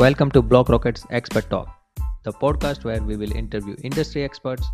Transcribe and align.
Welcome 0.00 0.30
to 0.30 0.40
Block 0.40 0.70
Rockets 0.70 1.04
Expert 1.10 1.50
Talk, 1.50 1.68
the 2.24 2.32
podcast 2.32 2.84
where 2.84 3.02
we 3.02 3.18
will 3.18 3.32
interview 3.36 3.76
industry 3.84 4.24
experts, 4.24 4.66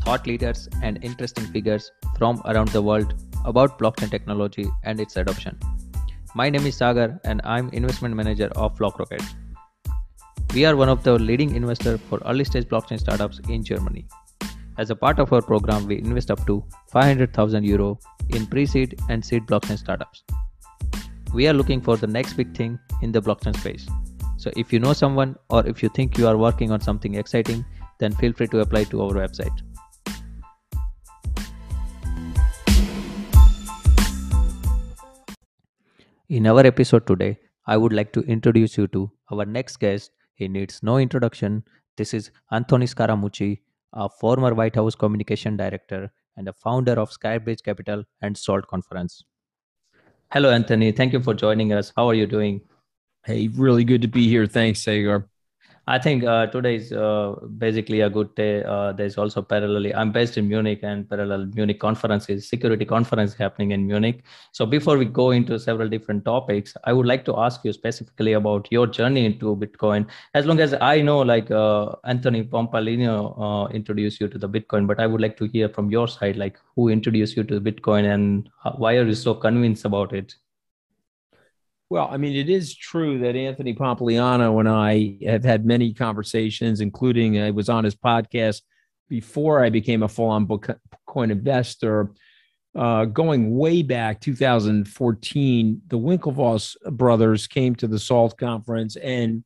thought 0.00 0.26
leaders, 0.26 0.68
and 0.82 1.02
interesting 1.02 1.46
figures 1.46 1.90
from 2.18 2.42
around 2.44 2.68
the 2.68 2.82
world 2.82 3.14
about 3.46 3.78
blockchain 3.78 4.10
technology 4.10 4.66
and 4.82 5.00
its 5.00 5.16
adoption. 5.16 5.58
My 6.34 6.50
name 6.50 6.66
is 6.66 6.76
Sagar, 6.76 7.18
and 7.24 7.40
I'm 7.44 7.70
investment 7.70 8.14
manager 8.14 8.50
of 8.56 8.76
Block 8.76 8.98
Rocket. 8.98 9.22
We 10.52 10.66
are 10.66 10.76
one 10.76 10.90
of 10.90 11.02
the 11.02 11.18
leading 11.18 11.56
investors 11.56 11.98
for 12.10 12.20
early 12.26 12.44
stage 12.44 12.64
blockchain 12.64 13.00
startups 13.00 13.40
in 13.48 13.64
Germany. 13.64 14.06
As 14.76 14.90
a 14.90 14.96
part 14.96 15.18
of 15.18 15.32
our 15.32 15.40
program, 15.40 15.86
we 15.86 15.96
invest 15.96 16.30
up 16.30 16.46
to 16.46 16.62
500,000 16.92 17.64
euro 17.64 17.98
in 18.28 18.46
pre-seed 18.46 19.00
and 19.08 19.24
seed 19.24 19.46
blockchain 19.46 19.78
startups. 19.78 20.24
We 21.32 21.48
are 21.48 21.54
looking 21.54 21.80
for 21.80 21.96
the 21.96 22.06
next 22.06 22.34
big 22.34 22.54
thing 22.54 22.78
in 23.00 23.12
the 23.12 23.22
blockchain 23.22 23.58
space. 23.58 23.88
So 24.36 24.50
if 24.56 24.72
you 24.72 24.78
know 24.78 24.92
someone 24.92 25.36
or 25.48 25.66
if 25.66 25.82
you 25.82 25.88
think 25.88 26.18
you 26.18 26.26
are 26.26 26.36
working 26.36 26.70
on 26.70 26.80
something 26.80 27.14
exciting, 27.14 27.64
then 27.98 28.12
feel 28.12 28.32
free 28.32 28.48
to 28.48 28.60
apply 28.60 28.84
to 28.84 29.02
our 29.02 29.12
website. 29.12 29.56
In 36.28 36.46
our 36.46 36.66
episode 36.66 37.06
today, 37.06 37.38
I 37.66 37.76
would 37.76 37.92
like 37.92 38.12
to 38.14 38.20
introduce 38.22 38.76
you 38.76 38.88
to 38.88 39.10
our 39.30 39.44
next 39.44 39.76
guest. 39.78 40.10
He 40.34 40.48
needs 40.48 40.82
no 40.82 40.98
introduction. 40.98 41.62
This 41.96 42.12
is 42.12 42.30
Anthony 42.50 42.86
Scaramucci, 42.86 43.60
a 43.92 44.08
former 44.08 44.52
White 44.52 44.74
House 44.74 44.94
communication 44.94 45.56
director 45.56 46.12
and 46.36 46.48
a 46.48 46.52
founder 46.52 46.94
of 46.94 47.10
Skybridge 47.10 47.62
Capital 47.62 48.04
and 48.20 48.36
SALT 48.36 48.66
Conference. 48.66 49.22
Hello, 50.32 50.50
Anthony. 50.50 50.90
Thank 50.90 51.12
you 51.12 51.20
for 51.20 51.34
joining 51.34 51.72
us. 51.72 51.92
How 51.96 52.08
are 52.08 52.14
you 52.14 52.26
doing? 52.26 52.60
Hey, 53.24 53.48
really 53.48 53.84
good 53.84 54.02
to 54.02 54.08
be 54.08 54.28
here. 54.28 54.46
Thanks, 54.46 54.80
Sagar. 54.80 55.26
I 55.86 55.98
think 55.98 56.24
uh, 56.24 56.46
today 56.46 56.76
is 56.76 56.92
uh, 56.92 57.36
basically 57.56 58.00
a 58.00 58.10
good 58.10 58.34
day. 58.34 58.62
Uh, 58.62 58.92
there's 58.92 59.16
also 59.16 59.40
parallelly, 59.40 59.94
I'm 59.94 60.12
based 60.12 60.36
in 60.36 60.46
Munich 60.46 60.80
and 60.82 61.08
parallel 61.08 61.46
Munich 61.54 61.80
conferences, 61.80 62.46
security 62.46 62.84
conference 62.84 63.32
happening 63.32 63.70
in 63.70 63.86
Munich. 63.86 64.24
So 64.52 64.66
before 64.66 64.98
we 64.98 65.06
go 65.06 65.30
into 65.30 65.58
several 65.58 65.88
different 65.88 66.26
topics, 66.26 66.74
I 66.84 66.92
would 66.92 67.06
like 67.06 67.24
to 67.24 67.38
ask 67.38 67.64
you 67.64 67.72
specifically 67.72 68.34
about 68.34 68.68
your 68.70 68.86
journey 68.86 69.24
into 69.24 69.56
Bitcoin. 69.56 70.06
As 70.34 70.44
long 70.44 70.60
as 70.60 70.74
I 70.80 71.00
know, 71.00 71.20
like 71.20 71.50
uh, 71.50 71.92
Anthony 72.04 72.44
Pompliano 72.44 73.18
uh, 73.38 73.68
introduced 73.68 74.20
you 74.20 74.28
to 74.28 74.38
the 74.38 74.48
Bitcoin, 74.48 74.86
but 74.86 75.00
I 75.00 75.06
would 75.06 75.22
like 75.22 75.38
to 75.38 75.46
hear 75.46 75.70
from 75.70 75.90
your 75.90 76.08
side, 76.08 76.36
like 76.36 76.58
who 76.76 76.90
introduced 76.90 77.38
you 77.38 77.44
to 77.44 77.58
Bitcoin 77.58 78.12
and 78.12 78.50
why 78.76 78.96
are 78.96 79.06
you 79.06 79.14
so 79.14 79.34
convinced 79.34 79.86
about 79.86 80.12
it? 80.12 80.34
Well, 81.94 82.08
I 82.10 82.16
mean, 82.16 82.34
it 82.34 82.50
is 82.50 82.74
true 82.74 83.20
that 83.20 83.36
Anthony 83.36 83.72
Pompliano 83.72 84.58
and 84.58 84.68
I 84.68 85.16
have 85.30 85.44
had 85.44 85.64
many 85.64 85.94
conversations, 85.94 86.80
including 86.80 87.40
I 87.40 87.52
was 87.52 87.68
on 87.68 87.84
his 87.84 87.94
podcast 87.94 88.62
before 89.08 89.64
I 89.64 89.70
became 89.70 90.02
a 90.02 90.08
full 90.08 90.30
on 90.30 90.44
Bitcoin 90.44 91.30
investor. 91.30 92.10
Uh, 92.74 93.04
going 93.04 93.56
way 93.56 93.82
back 93.82 94.20
2014, 94.20 95.82
the 95.86 95.96
Winklevoss 95.96 96.74
brothers 96.90 97.46
came 97.46 97.76
to 97.76 97.86
the 97.86 98.00
SALT 98.00 98.36
conference 98.38 98.96
and 98.96 99.44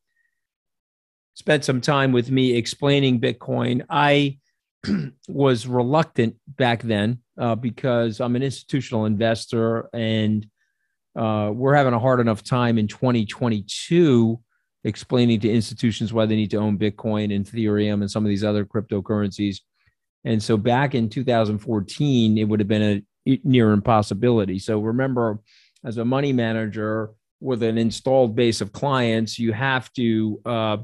spent 1.35 1.67
some 1.67 1.83
time 1.83 2.13
with 2.13 2.31
me 2.31 2.57
explaining 2.57 3.21
Bitcoin. 3.21 3.85
I 3.91 4.39
was 5.29 5.67
reluctant 5.67 6.37
back 6.57 6.81
then 6.83 7.19
uh, 7.37 7.57
because 7.57 8.23
I'm 8.23 8.37
an 8.37 8.43
institutional 8.43 9.05
investor 9.05 9.91
and 9.93 10.47
uh, 11.19 11.51
we're 11.51 11.75
having 11.75 11.95
a 11.95 11.99
hard 11.99 12.21
enough 12.21 12.45
time 12.45 12.79
in 12.79 12.87
2022 12.87 14.39
explaining 14.85 15.41
to 15.41 15.51
institutions 15.51 16.13
why 16.13 16.25
they 16.25 16.37
need 16.37 16.51
to 16.51 16.57
own 16.57 16.79
Bitcoin 16.79 17.35
and 17.35 17.45
Ethereum 17.45 18.01
and 18.01 18.11
some 18.11 18.25
of 18.25 18.29
these 18.29 18.45
other 18.45 18.65
cryptocurrencies. 18.65 19.59
And 20.25 20.41
so 20.41 20.57
back 20.57 20.95
in 20.95 21.09
2014, 21.09 22.39
it 22.39 22.45
would 22.45 22.61
have 22.61 22.69
been 22.69 23.05
a 23.27 23.39
near 23.43 23.73
impossibility. 23.73 24.61
So 24.61 24.79
remember, 24.79 25.41
as 25.85 25.99
a 25.99 26.05
money 26.05 26.33
manager 26.33 27.11
with 27.41 27.65
an 27.65 27.79
installed 27.79 28.37
base 28.37 28.61
of 28.61 28.73
clients, 28.73 29.41
you 29.41 29.53
have 29.53 29.93
to, 29.95 30.41
uh, 30.47 30.77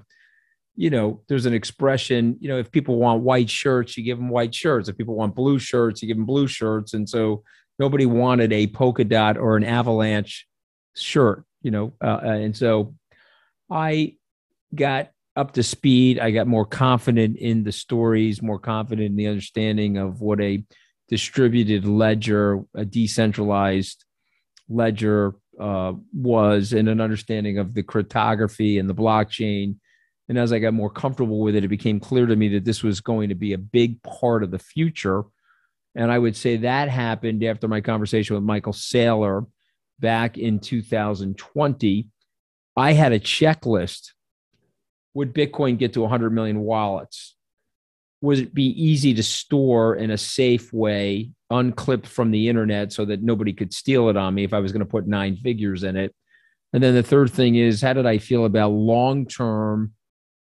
you 0.75 0.91
know, 0.91 1.23
there's 1.29 1.47
an 1.47 1.55
expression, 1.55 2.37
you 2.41 2.49
know, 2.49 2.59
if 2.59 2.73
people 2.73 2.97
want 2.97 3.23
white 3.23 3.49
shirts, 3.49 3.97
you 3.97 4.03
give 4.03 4.19
them 4.19 4.29
white 4.29 4.55
shirts. 4.55 4.89
If 4.89 4.99
people 4.99 5.15
want 5.15 5.37
blue 5.37 5.61
shirts, 5.61 6.03
you 6.03 6.09
give 6.09 6.17
them 6.17 6.27
blue 6.27 6.49
shirts. 6.49 6.95
And 6.95 7.09
so 7.09 7.45
nobody 7.79 8.07
wanted 8.07 8.53
a 8.53 8.67
polka 8.69 9.05
dot 9.05 9.37
or 9.37 9.57
an 9.57 9.65
avalanche 9.65 10.47
shirt, 10.95 11.45
you 11.63 11.71
know. 11.71 11.93
Uh, 12.03 12.21
uh, 12.23 12.29
and 12.29 12.57
so 12.57 12.95
I 13.71 14.17
got 14.75 15.11
up 15.37 15.53
to 15.53 15.63
speed. 15.63 16.19
I 16.19 16.31
got 16.31 16.47
more 16.47 16.67
confident 16.67 17.37
in 17.37 17.65
the 17.65 17.73
stories, 17.73 18.43
more 18.43 18.59
confident 18.59 19.07
in 19.07 19.17
the 19.17 19.27
understanding 19.27 19.97
of 19.99 20.21
what 20.21 20.41
a 20.41 20.65
distributed 21.09 21.85
ledger, 21.85 22.61
a 22.75 22.85
decentralized 22.85 24.05
ledger 24.69 25.35
uh, 25.61 25.93
was, 26.13 26.73
and 26.73 26.89
an 26.89 27.01
understanding 27.01 27.59
of 27.59 27.75
the 27.75 27.83
cryptography 27.83 28.79
and 28.79 28.89
the 28.89 28.95
blockchain. 28.95 29.77
And 30.29 30.39
as 30.39 30.53
I 30.53 30.59
got 30.59 30.73
more 30.73 30.91
comfortable 30.91 31.41
with 31.41 31.55
it, 31.55 31.65
it 31.65 31.69
became 31.69 32.01
clear 32.01 32.27
to 32.27 32.37
me 32.37 32.49
that 32.51 32.65
this 32.65 32.83
was 32.83 33.01
going 33.01 33.29
to 33.29 33.35
be 33.35 33.53
a 33.53 33.59
big 33.59 34.03
part 34.03 34.43
of 34.43 34.51
the 34.51 34.59
future 34.59 35.25
and 35.95 36.11
I 36.11 36.19
would 36.19 36.37
say 36.37 36.59
that 36.59 36.89
happened 36.89 37.45
after 37.45 37.69
my 37.69 37.81
conversation 37.81 38.35
with 38.35 38.45
Michael 38.45 38.73
Saylor 38.73 39.47
back 40.01 40.39
in 40.39 40.59
2020. 40.59 42.09
I 42.77 42.93
had 42.93 43.13
a 43.13 43.21
checklist. 43.21 44.11
Would 45.15 45.35
Bitcoin 45.35 45.79
get 45.79 45.93
to 45.93 46.01
100 46.01 46.31
million 46.31 46.61
wallets? 46.61 47.37
Would 48.21 48.39
it 48.39 48.55
be 48.55 48.69
easy 48.83 49.15
to 49.15 49.23
store 49.23 49.95
in 49.95 50.11
a 50.11 50.19
safe 50.19 50.73
way, 50.73 51.31
unclipped 51.51 52.07
from 52.07 52.31
the 52.31 52.49
internet 52.49 52.93
so 52.93 53.05
that 53.05 53.23
nobody 53.23 53.53
could 53.53 53.73
steal 53.73 54.09
it 54.09 54.17
on 54.17 54.35
me 54.35 54.45
if 54.45 54.53
I 54.53 54.61
was 54.61 54.73
going 54.73 54.81
to 54.81 54.87
put 54.87 55.07
nine 55.07 55.37
figures 55.37 55.85
in 55.85 55.97
it? 55.97 56.15
And 56.73 56.83
then 56.83 56.95
the 56.95 57.03
third 57.03 57.31
thing 57.31 57.55
is, 57.55 57.83
how 57.83 57.93
did 57.93 58.07
I 58.07 58.19
feel 58.19 58.47
about 58.47 58.71
long 58.71 59.27
term 59.27 59.93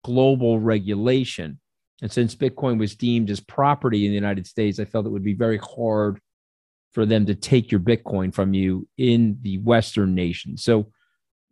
global 0.05 0.59
regulation? 0.59 1.60
And 2.03 2.11
since 2.11 2.35
Bitcoin 2.35 2.79
was 2.79 2.95
deemed 2.95 3.31
as 3.31 3.41
property 3.41 4.07
in 4.07 4.13
the 4.13 4.17
United 4.17 4.47
States, 4.47 4.79
I 4.79 4.85
felt 4.85 5.07
it 5.07 5.11
would 5.11 5.25
be 5.25 5.35
very 5.35 5.59
hard 5.59 6.21
for 6.93 7.07
them 7.07 7.27
to 7.27 7.35
take 7.35 7.71
your 7.71 7.81
Bitcoin 7.81 8.35
from 8.35 8.55
you 8.55 8.89
in 8.99 9.39
the 9.43 9.59
Western 9.59 10.15
nations. 10.15 10.65
So 10.65 10.91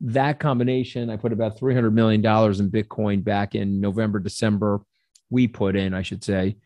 that 0.01 0.41
combination, 0.41 1.11
I 1.11 1.17
put 1.17 1.33
about 1.33 1.59
$300 1.59 1.93
million 1.93 2.21
in 2.21 2.71
Bitcoin 2.71 3.23
back 3.23 3.55
in 3.55 3.81
November, 3.81 4.19
December. 4.19 4.81
We 5.31 5.49
put 5.49 5.77
in, 5.77 5.95
I 5.95 6.03
should 6.03 6.25
say. 6.25 6.57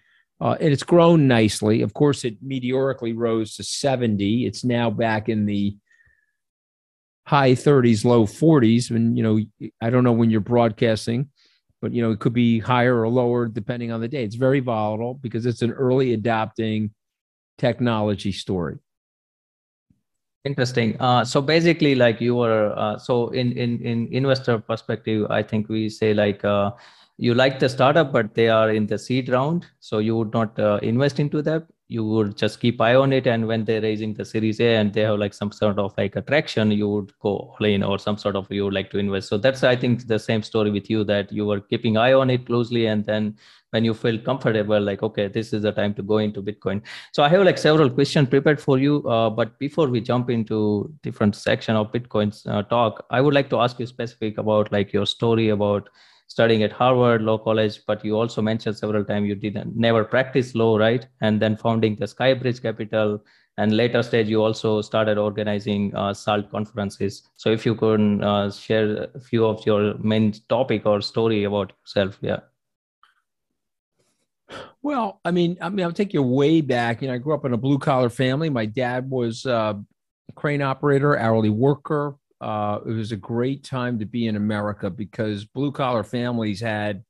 Uh, 0.40 0.56
and 0.60 0.72
it's 0.72 0.82
grown 0.82 1.28
nicely. 1.28 1.82
Of 1.82 1.94
course, 1.94 2.24
it 2.24 2.36
meteorically 2.42 3.12
rose 3.12 3.56
to 3.56 3.64
70. 3.64 4.46
It's 4.46 4.64
now 4.64 4.90
back 4.90 5.28
in 5.28 5.46
the 5.46 5.76
high 7.26 7.52
30s, 7.52 8.04
low 8.04 8.26
40s. 8.26 8.90
And, 8.90 9.16
you 9.16 9.22
know, 9.22 9.70
I 9.80 9.90
don't 9.90 10.04
know 10.04 10.12
when 10.12 10.30
you're 10.30 10.40
broadcasting 10.40 11.28
but 11.82 11.92
you 11.92 12.00
know 12.00 12.12
it 12.12 12.20
could 12.20 12.32
be 12.32 12.60
higher 12.60 12.98
or 12.98 13.08
lower 13.08 13.46
depending 13.46 13.90
on 13.92 14.00
the 14.00 14.08
day. 14.08 14.24
It's 14.24 14.36
very 14.36 14.60
volatile 14.60 15.14
because 15.14 15.44
it's 15.44 15.60
an 15.60 15.72
early 15.72 16.14
adopting 16.14 16.92
technology 17.58 18.32
story. 18.32 18.78
Interesting. 20.44 20.96
Uh, 21.00 21.24
so 21.24 21.42
basically, 21.42 21.94
like 21.94 22.20
you 22.20 22.36
were, 22.36 22.72
uh, 22.76 22.98
so 22.98 23.28
in 23.30 23.52
in 23.52 23.80
in 23.82 24.08
investor 24.12 24.58
perspective, 24.58 25.26
I 25.30 25.42
think 25.42 25.68
we 25.68 25.88
say 25.88 26.14
like 26.14 26.44
uh, 26.44 26.70
you 27.18 27.34
like 27.34 27.58
the 27.58 27.68
startup, 27.68 28.12
but 28.12 28.34
they 28.34 28.48
are 28.48 28.70
in 28.70 28.86
the 28.86 28.98
seed 28.98 29.28
round, 29.28 29.66
so 29.80 29.98
you 29.98 30.16
would 30.16 30.32
not 30.32 30.58
uh, 30.58 30.78
invest 30.82 31.20
into 31.20 31.42
that 31.42 31.66
you 31.92 32.04
would 32.04 32.36
just 32.36 32.60
keep 32.60 32.80
eye 32.80 32.94
on 32.94 33.12
it 33.12 33.26
and 33.26 33.46
when 33.46 33.64
they're 33.64 33.82
raising 33.82 34.14
the 34.14 34.24
series 34.24 34.60
a 34.60 34.76
and 34.76 34.92
they 34.92 35.02
have 35.02 35.18
like 35.18 35.34
some 35.34 35.52
sort 35.52 35.78
of 35.78 35.94
like 35.98 36.16
attraction 36.16 36.70
you 36.70 36.88
would 36.88 37.12
go 37.20 37.30
all 37.30 37.66
in 37.72 37.82
or 37.82 37.98
some 37.98 38.16
sort 38.16 38.36
of 38.36 38.46
you 38.50 38.64
would 38.64 38.74
like 38.74 38.90
to 38.90 38.98
invest. 38.98 39.28
So 39.28 39.38
that's 39.38 39.62
i 39.62 39.76
think 39.76 40.06
the 40.06 40.18
same 40.18 40.42
story 40.42 40.70
with 40.70 40.88
you 40.88 41.04
that 41.04 41.32
you 41.32 41.46
were 41.46 41.60
keeping 41.60 41.96
eye 41.96 42.12
on 42.12 42.30
it 42.30 42.46
closely 42.46 42.86
and 42.86 43.04
then 43.04 43.36
when 43.70 43.84
you 43.84 43.94
feel 43.94 44.18
comfortable 44.18 44.80
like 44.80 45.02
okay 45.02 45.28
this 45.28 45.52
is 45.52 45.62
the 45.62 45.72
time 45.72 45.94
to 45.94 46.02
go 46.02 46.18
into 46.18 46.42
bitcoin. 46.42 46.82
So 47.12 47.22
i 47.22 47.28
have 47.28 47.42
like 47.42 47.58
several 47.58 47.90
questions 47.90 48.28
prepared 48.28 48.60
for 48.60 48.78
you 48.78 49.02
uh, 49.08 49.28
but 49.30 49.58
before 49.58 49.88
we 49.88 50.00
jump 50.00 50.30
into 50.30 50.92
different 51.02 51.36
section 51.36 51.76
of 51.76 51.92
bitcoin's 51.92 52.46
uh, 52.46 52.62
talk 52.62 53.04
i 53.10 53.20
would 53.20 53.34
like 53.34 53.50
to 53.50 53.60
ask 53.60 53.78
you 53.78 53.86
specific 53.86 54.38
about 54.38 54.72
like 54.72 54.92
your 54.92 55.06
story 55.06 55.50
about 55.50 55.88
studying 56.32 56.62
at 56.62 56.72
Harvard 56.72 57.22
Law 57.22 57.38
College, 57.38 57.80
but 57.86 58.04
you 58.04 58.18
also 58.18 58.40
mentioned 58.40 58.76
several 58.76 59.04
times 59.04 59.28
you 59.28 59.34
didn't 59.34 59.76
never 59.76 60.02
practice 60.02 60.54
law, 60.54 60.76
right? 60.76 61.06
And 61.20 61.40
then 61.40 61.56
founding 61.56 61.96
the 61.96 62.06
Skybridge 62.06 62.62
Capital, 62.62 63.22
and 63.58 63.76
later 63.76 64.02
stage 64.02 64.28
you 64.28 64.42
also 64.42 64.80
started 64.80 65.18
organizing 65.18 65.94
uh, 65.94 66.14
SALT 66.14 66.50
conferences. 66.50 67.28
So 67.36 67.50
if 67.50 67.66
you 67.66 67.74
could 67.74 68.22
uh, 68.22 68.50
share 68.50 69.08
a 69.14 69.20
few 69.20 69.44
of 69.44 69.66
your 69.66 69.94
main 69.98 70.32
topic 70.48 70.86
or 70.86 71.02
story 71.02 71.44
about 71.44 71.74
yourself, 71.82 72.18
yeah. 72.22 72.40
Well, 74.80 75.20
I 75.24 75.30
mean, 75.30 75.58
I 75.60 75.68
mean, 75.68 75.84
I'll 75.84 75.92
take 75.92 76.14
you 76.14 76.22
way 76.22 76.60
back. 76.62 77.02
You 77.02 77.08
know, 77.08 77.14
I 77.14 77.18
grew 77.18 77.34
up 77.34 77.44
in 77.44 77.52
a 77.52 77.58
blue 77.58 77.78
collar 77.78 78.08
family. 78.08 78.48
My 78.50 78.66
dad 78.66 79.08
was 79.08 79.44
uh, 79.46 79.74
a 80.28 80.32
crane 80.34 80.62
operator, 80.62 81.16
hourly 81.18 81.50
worker. 81.50 82.16
Uh, 82.42 82.80
it 82.84 82.90
was 82.90 83.12
a 83.12 83.16
great 83.16 83.62
time 83.62 84.00
to 84.00 84.04
be 84.04 84.26
in 84.26 84.34
America 84.34 84.90
because 84.90 85.44
blue 85.44 85.70
collar 85.70 86.02
families 86.02 86.60
had 86.60 87.04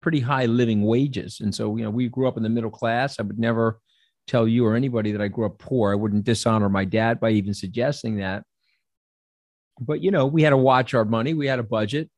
pretty 0.00 0.20
high 0.20 0.46
living 0.46 0.82
wages. 0.82 1.40
And 1.40 1.52
so, 1.52 1.76
you 1.76 1.82
know, 1.82 1.90
we 1.90 2.08
grew 2.08 2.28
up 2.28 2.36
in 2.36 2.44
the 2.44 2.48
middle 2.48 2.70
class. 2.70 3.18
I 3.18 3.24
would 3.24 3.38
never 3.38 3.80
tell 4.28 4.46
you 4.46 4.64
or 4.64 4.76
anybody 4.76 5.10
that 5.10 5.20
I 5.20 5.26
grew 5.26 5.46
up 5.46 5.58
poor. 5.58 5.90
I 5.90 5.96
wouldn't 5.96 6.24
dishonor 6.24 6.68
my 6.68 6.84
dad 6.84 7.18
by 7.18 7.30
even 7.30 7.52
suggesting 7.52 8.18
that. 8.18 8.44
But, 9.80 10.02
you 10.02 10.12
know, 10.12 10.26
we 10.26 10.42
had 10.42 10.50
to 10.50 10.56
watch 10.56 10.94
our 10.94 11.04
money, 11.04 11.34
we 11.34 11.48
had 11.48 11.58
a 11.58 11.64
budget. 11.64 12.08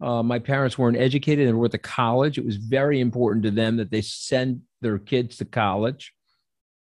Uh, 0.00 0.22
my 0.22 0.38
parents 0.38 0.76
weren't 0.76 0.98
educated 0.98 1.48
and 1.48 1.58
were 1.58 1.64
at 1.64 1.72
the 1.72 1.78
college. 1.78 2.36
It 2.36 2.44
was 2.44 2.56
very 2.56 3.00
important 3.00 3.44
to 3.44 3.50
them 3.50 3.78
that 3.78 3.90
they 3.90 4.02
send 4.02 4.60
their 4.82 4.98
kids 4.98 5.38
to 5.38 5.46
college. 5.46 6.12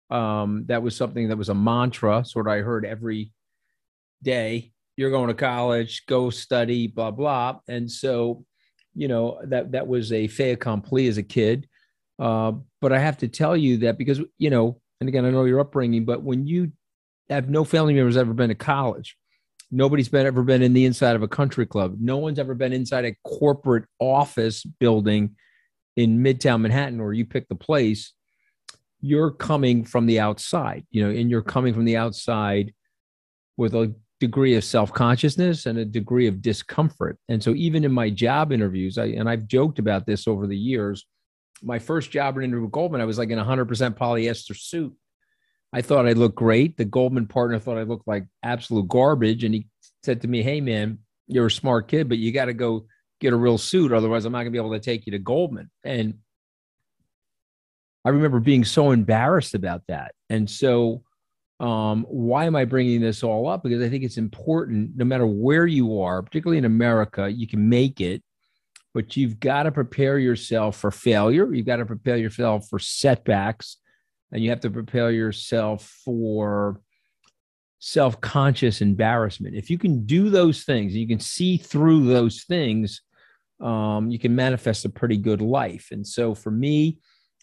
Um, 0.09 0.65
that 0.65 0.81
was 0.81 0.95
something 0.95 1.29
that 1.29 1.37
was 1.37 1.49
a 1.49 1.53
mantra, 1.53 2.25
sort 2.25 2.47
of 2.47 2.53
I 2.53 2.57
heard 2.57 2.85
every 2.85 3.31
day. 4.23 4.73
You're 4.97 5.11
going 5.11 5.27
to 5.27 5.33
college, 5.33 6.05
go 6.05 6.29
study, 6.29 6.87
blah 6.87 7.11
blah. 7.11 7.59
And 7.67 7.89
so, 7.89 8.45
you 8.93 9.07
know, 9.07 9.39
that 9.45 9.73
that 9.73 9.87
was 9.87 10.11
a 10.11 10.27
fait 10.27 10.51
accompli 10.51 11.07
as 11.07 11.17
a 11.17 11.23
kid. 11.23 11.67
Uh, 12.17 12.53
but 12.81 12.93
I 12.93 12.99
have 12.99 13.17
to 13.19 13.27
tell 13.27 13.57
you 13.57 13.77
that 13.77 13.97
because 13.97 14.21
you 14.37 14.49
know, 14.49 14.79
and 14.99 15.09
again, 15.09 15.25
I 15.25 15.31
know 15.31 15.45
your 15.45 15.59
upbringing, 15.59 16.05
but 16.05 16.23
when 16.23 16.47
you 16.47 16.71
have 17.29 17.49
no 17.49 17.63
family 17.63 17.93
members 17.93 18.17
ever 18.17 18.33
been 18.33 18.49
to 18.49 18.55
college, 18.55 19.17
nobody's 19.71 20.09
been 20.09 20.25
ever 20.25 20.43
been 20.43 20.61
in 20.61 20.73
the 20.73 20.85
inside 20.85 21.15
of 21.15 21.23
a 21.23 21.27
country 21.27 21.65
club, 21.65 21.97
no 21.99 22.17
one's 22.17 22.39
ever 22.39 22.53
been 22.53 22.73
inside 22.73 23.05
a 23.05 23.15
corporate 23.25 23.85
office 23.99 24.63
building 24.63 25.35
in 25.97 26.19
Midtown 26.19 26.61
Manhattan, 26.61 26.99
or 26.99 27.13
you 27.13 27.25
pick 27.25 27.47
the 27.47 27.55
place 27.55 28.13
you're 29.05 29.31
coming 29.31 29.83
from 29.83 30.07
the 30.07 30.19
outside, 30.19 30.85
you 30.89 31.03
know, 31.03 31.11
and 31.11 31.29
you're 31.29 31.43
coming 31.43 31.73
from 31.73 31.85
the 31.85 31.97
outside 31.97 32.73
with 33.55 33.75
a 33.75 33.93
degree 34.25 34.55
of 34.55 34.63
self-consciousness 34.63 35.67
and 35.67 35.77
a 35.77 35.85
degree 35.85 36.27
of 36.27 36.41
discomfort. 36.41 37.19
And 37.29 37.43
so 37.43 37.53
even 37.53 37.83
in 37.83 37.91
my 37.91 38.09
job 38.09 38.51
interviews, 38.51 38.97
I, 38.97 39.05
and 39.05 39.29
I've 39.29 39.45
joked 39.45 39.77
about 39.77 40.05
this 40.05 40.27
over 40.27 40.47
the 40.47 40.57
years, 40.57 41.05
my 41.61 41.77
first 41.77 42.09
job 42.09 42.37
interview 42.37 42.63
with 42.63 42.71
Goldman, 42.71 43.01
I 43.01 43.05
was 43.05 43.19
like 43.19 43.29
in 43.29 43.39
a 43.39 43.45
100% 43.45 43.67
polyester 43.97 44.57
suit. 44.57 44.93
I 45.71 45.81
thought 45.81 46.07
I 46.07 46.13
looked 46.13 46.35
great. 46.35 46.75
The 46.75 46.85
Goldman 46.85 47.27
partner 47.27 47.59
thought 47.59 47.77
I 47.77 47.83
looked 47.83 48.07
like 48.07 48.25
absolute 48.41 48.87
garbage. 48.87 49.43
And 49.43 49.53
he 49.53 49.67
said 50.03 50.21
to 50.21 50.27
me, 50.27 50.41
Hey, 50.41 50.61
man, 50.61 50.99
you're 51.27 51.47
a 51.47 51.51
smart 51.51 51.87
kid, 51.87 52.09
but 52.09 52.17
you 52.17 52.31
got 52.31 52.45
to 52.45 52.53
go 52.53 52.87
get 53.19 53.33
a 53.33 53.37
real 53.37 53.57
suit. 53.57 53.91
Otherwise, 53.91 54.25
I'm 54.25 54.31
not 54.31 54.39
going 54.39 54.47
to 54.47 54.51
be 54.51 54.57
able 54.57 54.73
to 54.73 54.79
take 54.79 55.05
you 55.05 55.11
to 55.11 55.19
Goldman. 55.19 55.69
And 55.83 56.15
I 58.03 58.09
remember 58.09 58.39
being 58.39 58.65
so 58.65 58.91
embarrassed 58.91 59.53
about 59.53 59.83
that. 59.87 60.13
And 60.29 60.49
so, 60.49 61.03
um, 61.59 62.05
why 62.09 62.45
am 62.45 62.55
I 62.55 62.65
bringing 62.65 63.01
this 63.01 63.23
all 63.23 63.47
up? 63.47 63.63
Because 63.63 63.81
I 63.81 63.89
think 63.89 64.03
it's 64.03 64.17
important, 64.17 64.91
no 64.95 65.05
matter 65.05 65.25
where 65.25 65.65
you 65.65 66.01
are, 66.01 66.21
particularly 66.21 66.57
in 66.57 66.65
America, 66.65 67.29
you 67.29 67.47
can 67.47 67.69
make 67.69 68.01
it, 68.01 68.21
but 68.93 69.15
you've 69.15 69.39
got 69.39 69.63
to 69.63 69.71
prepare 69.71 70.19
yourself 70.19 70.77
for 70.77 70.91
failure. 70.91 71.53
You've 71.53 71.65
got 71.65 71.77
to 71.77 71.85
prepare 71.85 72.17
yourself 72.17 72.67
for 72.69 72.79
setbacks, 72.79 73.77
and 74.31 74.43
you 74.43 74.49
have 74.49 74.59
to 74.61 74.69
prepare 74.69 75.11
yourself 75.11 75.83
for 76.03 76.81
self 77.79 78.19
conscious 78.19 78.81
embarrassment. 78.81 79.55
If 79.55 79.69
you 79.69 79.77
can 79.77 80.05
do 80.05 80.29
those 80.29 80.63
things, 80.63 80.93
you 80.93 81.07
can 81.07 81.19
see 81.19 81.55
through 81.55 82.05
those 82.05 82.43
things, 82.43 83.01
um, 83.61 84.11
you 84.11 84.19
can 84.19 84.35
manifest 84.35 84.83
a 84.83 84.89
pretty 84.89 85.17
good 85.17 85.41
life. 85.41 85.87
And 85.91 86.05
so, 86.05 86.35
for 86.35 86.51
me, 86.51 86.99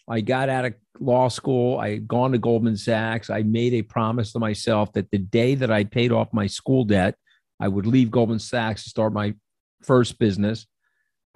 I 0.09 0.21
got 0.21 0.49
out 0.49 0.65
of 0.65 0.73
law 0.99 1.27
school. 1.27 1.79
I 1.79 1.91
had 1.91 2.07
gone 2.07 2.33
to 2.33 2.37
Goldman 2.37 2.77
Sachs. 2.77 3.29
I 3.29 3.43
made 3.43 3.73
a 3.73 3.81
promise 3.81 4.33
to 4.33 4.39
myself 4.39 4.91
that 4.93 5.09
the 5.11 5.17
day 5.17 5.55
that 5.55 5.71
I 5.71 5.83
paid 5.85 6.11
off 6.11 6.33
my 6.33 6.47
school 6.47 6.83
debt, 6.83 7.15
I 7.59 7.67
would 7.67 7.85
leave 7.85 8.11
Goldman 8.11 8.39
Sachs 8.39 8.83
to 8.83 8.89
start 8.89 9.13
my 9.13 9.33
first 9.81 10.19
business. 10.19 10.67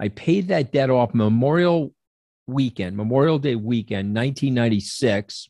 I 0.00 0.08
paid 0.08 0.48
that 0.48 0.72
debt 0.72 0.90
off 0.90 1.14
Memorial 1.14 1.92
weekend, 2.46 2.96
Memorial 2.96 3.38
Day 3.38 3.54
weekend, 3.54 4.14
1996. 4.14 5.48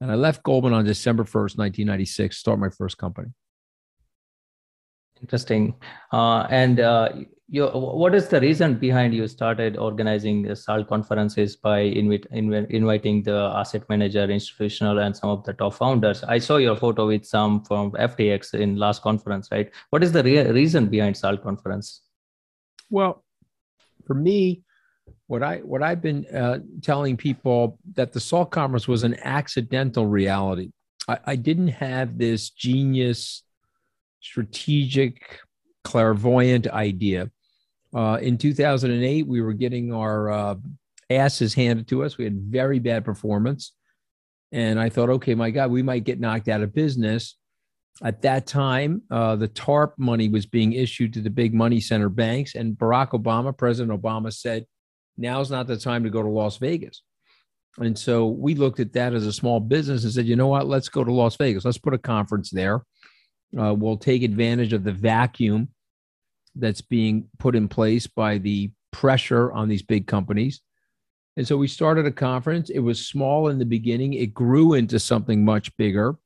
And 0.00 0.10
I 0.10 0.14
left 0.14 0.42
Goldman 0.42 0.74
on 0.74 0.84
December 0.84 1.24
1st, 1.24 1.58
1996, 1.58 2.36
to 2.36 2.38
start 2.38 2.58
my 2.58 2.68
first 2.70 2.98
company. 2.98 3.28
Interesting. 5.20 5.74
Uh, 6.12 6.46
and 6.50 6.80
uh, 6.80 7.08
you, 7.48 7.66
what 7.68 8.14
is 8.14 8.28
the 8.28 8.40
reason 8.40 8.74
behind 8.74 9.14
you 9.14 9.26
started 9.28 9.76
organizing 9.76 10.52
SALT 10.54 10.88
conferences 10.88 11.56
by 11.56 11.80
invite, 11.80 12.30
inv- 12.32 12.70
inviting 12.70 13.22
the 13.22 13.52
asset 13.54 13.88
manager, 13.88 14.24
institutional, 14.24 14.98
and 14.98 15.16
some 15.16 15.30
of 15.30 15.44
the 15.44 15.52
top 15.52 15.74
founders? 15.74 16.24
I 16.24 16.38
saw 16.38 16.56
your 16.56 16.76
photo 16.76 17.06
with 17.06 17.24
some 17.24 17.64
from 17.64 17.92
FTX 17.92 18.54
in 18.54 18.76
last 18.76 19.02
conference, 19.02 19.48
right? 19.52 19.70
What 19.90 20.02
is 20.02 20.12
the 20.12 20.22
re- 20.22 20.50
reason 20.50 20.86
behind 20.86 21.16
SALT 21.16 21.42
conference? 21.42 22.02
Well, 22.90 23.24
for 24.06 24.14
me, 24.14 24.62
what 25.28 25.42
I 25.42 25.58
what 25.58 25.82
I've 25.82 26.02
been 26.02 26.26
uh, 26.26 26.58
telling 26.82 27.16
people 27.16 27.78
that 27.94 28.12
the 28.12 28.20
SALT 28.20 28.50
conference 28.50 28.86
was 28.86 29.04
an 29.04 29.16
accidental 29.22 30.06
reality. 30.06 30.70
I, 31.08 31.18
I 31.26 31.36
didn't 31.36 31.68
have 31.68 32.18
this 32.18 32.50
genius, 32.50 33.42
strategic, 34.26 35.40
clairvoyant 35.84 36.66
idea 36.68 37.30
uh, 37.96 38.18
in 38.20 38.36
2008, 38.36 39.26
we 39.26 39.40
were 39.40 39.54
getting 39.54 39.92
our 39.92 40.30
uh, 40.30 40.54
asses 41.08 41.54
handed 41.54 41.88
to 41.88 42.04
us. 42.04 42.18
We 42.18 42.24
had 42.24 42.36
very 42.36 42.78
bad 42.78 43.06
performance. 43.06 43.72
And 44.52 44.78
I 44.78 44.90
thought, 44.90 45.08
okay, 45.10 45.34
my 45.34 45.50
God, 45.50 45.70
we 45.70 45.82
might 45.82 46.04
get 46.04 46.20
knocked 46.20 46.48
out 46.48 46.60
of 46.60 46.74
business. 46.74 47.36
At 48.02 48.20
that 48.22 48.46
time, 48.46 49.02
uh, 49.10 49.36
the 49.36 49.48
TARP 49.48 49.94
money 49.98 50.28
was 50.28 50.44
being 50.44 50.74
issued 50.74 51.14
to 51.14 51.22
the 51.22 51.30
big 51.30 51.54
money 51.54 51.80
center 51.80 52.10
banks. 52.10 52.54
And 52.54 52.74
Barack 52.74 53.10
Obama, 53.10 53.56
President 53.56 53.98
Obama 53.98 54.30
said, 54.30 54.66
now's 55.16 55.50
not 55.50 55.66
the 55.66 55.78
time 55.78 56.04
to 56.04 56.10
go 56.10 56.22
to 56.22 56.28
Las 56.28 56.58
Vegas. 56.58 57.02
And 57.78 57.98
so 57.98 58.26
we 58.26 58.54
looked 58.54 58.80
at 58.80 58.92
that 58.92 59.14
as 59.14 59.26
a 59.26 59.32
small 59.32 59.60
business 59.60 60.04
and 60.04 60.12
said, 60.12 60.26
you 60.26 60.36
know 60.36 60.48
what, 60.48 60.66
let's 60.66 60.90
go 60.90 61.02
to 61.02 61.12
Las 61.12 61.36
Vegas. 61.36 61.64
Let's 61.64 61.78
put 61.78 61.94
a 61.94 61.98
conference 61.98 62.50
there. 62.50 62.82
Uh, 63.58 63.74
we'll 63.74 63.96
take 63.96 64.22
advantage 64.22 64.72
of 64.72 64.84
the 64.84 64.92
vacuum 64.92 65.68
that's 66.54 66.80
being 66.80 67.28
put 67.38 67.54
in 67.54 67.68
place 67.68 68.06
by 68.06 68.38
the 68.38 68.70
pressure 68.92 69.52
on 69.52 69.68
these 69.68 69.82
big 69.82 70.06
companies. 70.06 70.60
And 71.36 71.46
so 71.46 71.56
we 71.56 71.68
started 71.68 72.06
a 72.06 72.12
conference. 72.12 72.70
It 72.70 72.78
was 72.78 73.06
small 73.06 73.48
in 73.48 73.58
the 73.58 73.66
beginning, 73.66 74.14
it 74.14 74.32
grew 74.32 74.74
into 74.74 74.98
something 74.98 75.44
much 75.44 75.76
bigger. 75.76 76.16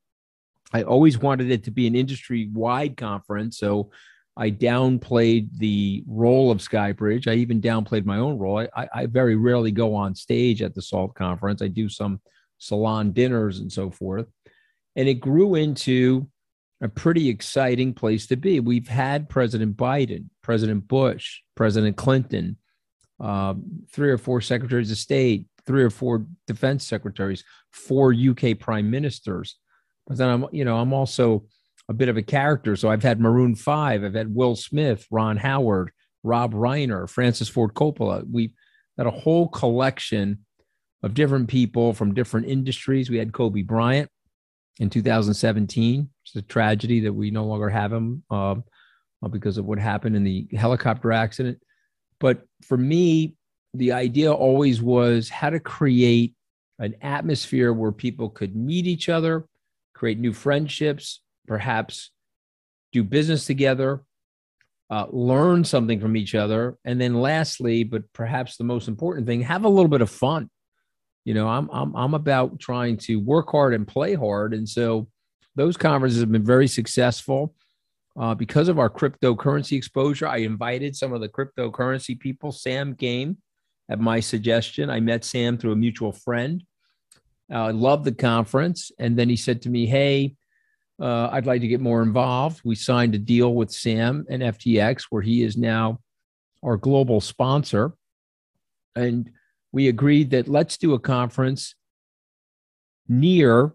I 0.73 0.83
always 0.85 1.19
wanted 1.19 1.51
it 1.51 1.65
to 1.65 1.73
be 1.73 1.89
an 1.89 1.97
industry 1.97 2.49
wide 2.53 2.97
conference. 2.97 3.59
So 3.59 3.91
I 4.37 4.51
downplayed 4.51 5.49
the 5.59 6.05
role 6.07 6.53
of 6.53 6.59
Skybridge. 6.59 7.27
I 7.27 7.35
even 7.35 7.61
downplayed 7.61 8.05
my 8.05 8.19
own 8.19 8.39
role. 8.39 8.67
I, 8.77 8.89
I 8.95 9.07
very 9.07 9.35
rarely 9.35 9.73
go 9.73 9.95
on 9.95 10.15
stage 10.15 10.63
at 10.63 10.75
the 10.75 10.83
SALT 10.83 11.17
conference. 11.17 11.61
I 11.61 11.69
do 11.69 11.89
some 11.89 12.21
salon 12.59 13.11
dinners 13.11 13.59
and 13.59 13.73
so 13.73 13.91
forth. 13.91 14.27
And 14.95 15.09
it 15.09 15.15
grew 15.15 15.57
into 15.57 16.29
a 16.81 16.89
pretty 16.89 17.29
exciting 17.29 17.93
place 17.93 18.27
to 18.29 18.37
be. 18.37 18.61
We've 18.61 18.89
had 18.89 19.29
President 19.29 19.77
Biden, 19.77 20.27
President 20.43 20.89
Bush, 20.89 21.41
President 21.55 21.97
Clinton, 21.97 22.57
um, 23.19 23.85
three 23.93 24.11
or 24.11 24.19
four 24.19 24.41
secretaries 24.41 24.91
of 24.91 24.97
state, 24.97 25.47
three 25.67 25.83
or 25.83 25.91
four 25.91 26.27
defense 26.47 26.87
secretaries, 26.87 27.45
four 27.71 28.15
UK 28.15 28.59
prime 28.59 28.91
ministers. 28.91 29.57
But 30.07 30.17
then 30.17 30.29
I'm, 30.29 30.47
you 30.53 30.65
know, 30.65 30.79
I'm 30.79 30.93
also 30.93 31.45
a 31.89 31.93
bit 31.93 32.09
of 32.09 32.17
a 32.17 32.23
character. 32.23 32.77
So 32.77 32.89
I've 32.89 33.03
had 33.03 33.21
Maroon 33.21 33.55
Five, 33.55 34.03
I've 34.03 34.15
had 34.15 34.35
Will 34.35 34.57
Smith, 34.57 35.07
Ron 35.11 35.37
Howard, 35.37 35.91
Rob 36.23 36.55
Reiner, 36.55 37.09
Francis 37.09 37.49
Ford 37.49 37.75
Coppola. 37.75 38.25
We've 38.31 38.55
had 38.97 39.07
a 39.07 39.11
whole 39.11 39.49
collection 39.49 40.45
of 41.03 41.15
different 41.15 41.49
people 41.49 41.93
from 41.93 42.15
different 42.15 42.47
industries. 42.47 43.11
We 43.11 43.19
had 43.19 43.33
Kobe 43.33 43.63
Bryant 43.63 44.11
in 44.79 44.91
2017. 44.91 46.09
It's 46.25 46.37
a 46.37 46.43
tragedy 46.43 47.01
that 47.01 47.13
we 47.13 47.31
no 47.31 47.45
longer 47.45 47.69
have 47.69 47.93
him 47.93 48.23
uh, 48.31 48.57
because 49.31 49.59
of 49.59 49.65
what 49.65 49.79
happened 49.79 50.17
in 50.17 50.25
the 50.25 50.49
helicopter 50.57 51.13
accident. 51.13 51.59
But 52.19 52.43
for 52.63 52.77
me, 52.77 53.35
the 53.75 53.93
idea 53.93 54.33
always 54.33 54.83
was 54.83 55.29
how 55.29 55.51
to 55.51 55.61
create 55.61 56.35
an 56.79 56.95
atmosphere 57.03 57.73
where 57.73 57.93
people 57.93 58.31
could 58.31 58.57
meet 58.57 58.87
each 58.87 59.09
other, 59.09 59.47
create 59.95 60.19
new 60.19 60.33
friendships, 60.33 61.21
perhaps 61.47 62.11
do 62.93 63.05
business 63.05 63.47
together, 63.47 64.03
uh, 64.91 65.07
learn 65.11 65.63
something 65.65 66.01
from 66.01 66.17
each 66.17 66.35
other. 66.35 66.79
And 66.85 67.01
then 67.01 67.21
lastly, 67.21 67.85
but 67.85 68.11
perhaps 68.13 68.57
the 68.57 68.65
most 68.65 68.89
important 68.89 69.27
thing, 69.27 69.43
have 69.43 69.65
a 69.65 69.69
little 69.69 69.89
bit 69.89 70.01
of 70.01 70.11
fun. 70.11 70.51
You 71.25 71.35
know, 71.35 71.49
I'm 71.49 71.69
I'm 71.73 71.95
I'm 71.95 72.15
about 72.15 72.59
trying 72.59 72.97
to 72.99 73.17
work 73.17 73.51
hard 73.51 73.75
and 73.75 73.87
play 73.87 74.15
hard, 74.15 74.55
and 74.55 74.69
so 74.69 75.09
those 75.57 75.77
conferences 75.77 76.21
have 76.21 76.33
been 76.33 76.45
very 76.45 76.69
successful. 76.69 77.55
Uh, 78.19 78.35
because 78.35 78.69
of 78.69 78.79
our 78.79 78.91
cryptocurrency 78.91 79.77
exposure, 79.77 80.27
I 80.27 80.39
invited 80.39 80.97
some 80.97 81.13
of 81.13 81.21
the 81.21 81.29
cryptocurrency 81.29 82.19
people. 82.19 82.51
Sam 82.51 82.95
came 82.95 83.39
at 83.89 84.01
my 84.01 84.21
suggestion. 84.21 84.91
I 84.91 85.01
met 85.01 85.25
Sam 85.25 85.57
through 85.57 85.73
a 85.73 85.77
mutual 85.77 86.13
friend. 86.13 86.63
Uh, 87.53 87.67
I 87.67 87.71
loved 87.71 88.05
the 88.05 88.13
conference, 88.13 88.91
and 88.99 89.17
then 89.19 89.29
he 89.29 89.37
said 89.37 89.63
to 89.63 89.71
me, 89.71 89.87
"Hey, 89.87 90.35
uh, 91.01 91.31
I'd 91.33 91.47
like 91.47 91.63
to 91.63 91.69
get 91.69 91.81
more 91.81 92.03
involved. 92.03 92.61
We 92.65 92.75
signed 92.75 93.15
a 93.15 93.19
deal 93.19 93.55
with 93.55 93.71
Sam 93.71 94.27
and 94.29 94.43
FTX 94.43 95.05
where 95.11 95.23
he 95.23 95.43
is 95.43 95.57
now 95.57 96.01
our 96.63 96.77
global 96.77 97.21
sponsor. 97.21 97.95
And 98.95 99.31
we 99.73 99.89
agreed 99.89 100.31
that 100.31 100.49
let's 100.49 100.77
do 100.77 100.95
a 100.95 100.99
conference 100.99 101.75
near 103.09 103.75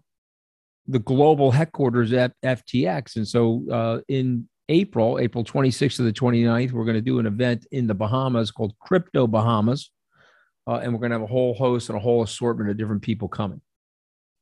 the 0.88 0.98
global 0.98 1.50
headquarters 1.50 2.12
at 2.12 2.32
FTX. 2.44 3.16
And 3.16 3.26
so 3.26 3.64
uh, 3.70 4.00
in 4.08 4.48
April, 4.68 5.18
April 5.18 5.44
26th 5.44 5.96
to 5.96 6.02
the 6.02 6.12
29th, 6.12 6.72
we're 6.72 6.84
going 6.84 6.94
to 6.94 7.00
do 7.00 7.18
an 7.18 7.26
event 7.26 7.66
in 7.70 7.86
the 7.86 7.94
Bahamas 7.94 8.50
called 8.50 8.74
Crypto 8.80 9.26
Bahamas. 9.26 9.90
Uh, 10.66 10.80
and 10.82 10.92
we're 10.92 10.98
going 10.98 11.10
to 11.10 11.16
have 11.16 11.22
a 11.22 11.32
whole 11.32 11.54
host 11.54 11.88
and 11.88 11.96
a 11.96 12.00
whole 12.00 12.22
assortment 12.22 12.70
of 12.70 12.76
different 12.76 13.02
people 13.02 13.28
coming. 13.28 13.60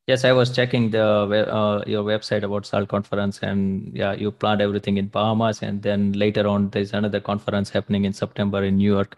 Yes, 0.06 0.24
I 0.24 0.32
was 0.32 0.54
checking 0.54 0.90
the 0.90 1.02
uh, 1.02 1.82
your 1.86 2.04
website 2.04 2.42
about 2.42 2.66
SALT 2.66 2.88
conference, 2.88 3.38
and 3.38 3.90
yeah, 3.96 4.12
you 4.12 4.30
planned 4.30 4.60
everything 4.60 4.98
in 4.98 5.08
Bahamas, 5.08 5.62
and 5.62 5.80
then 5.80 6.12
later 6.12 6.46
on, 6.46 6.68
there's 6.68 6.92
another 6.92 7.20
conference 7.20 7.70
happening 7.70 8.04
in 8.04 8.12
September 8.12 8.62
in 8.62 8.76
New 8.76 8.92
York. 8.92 9.16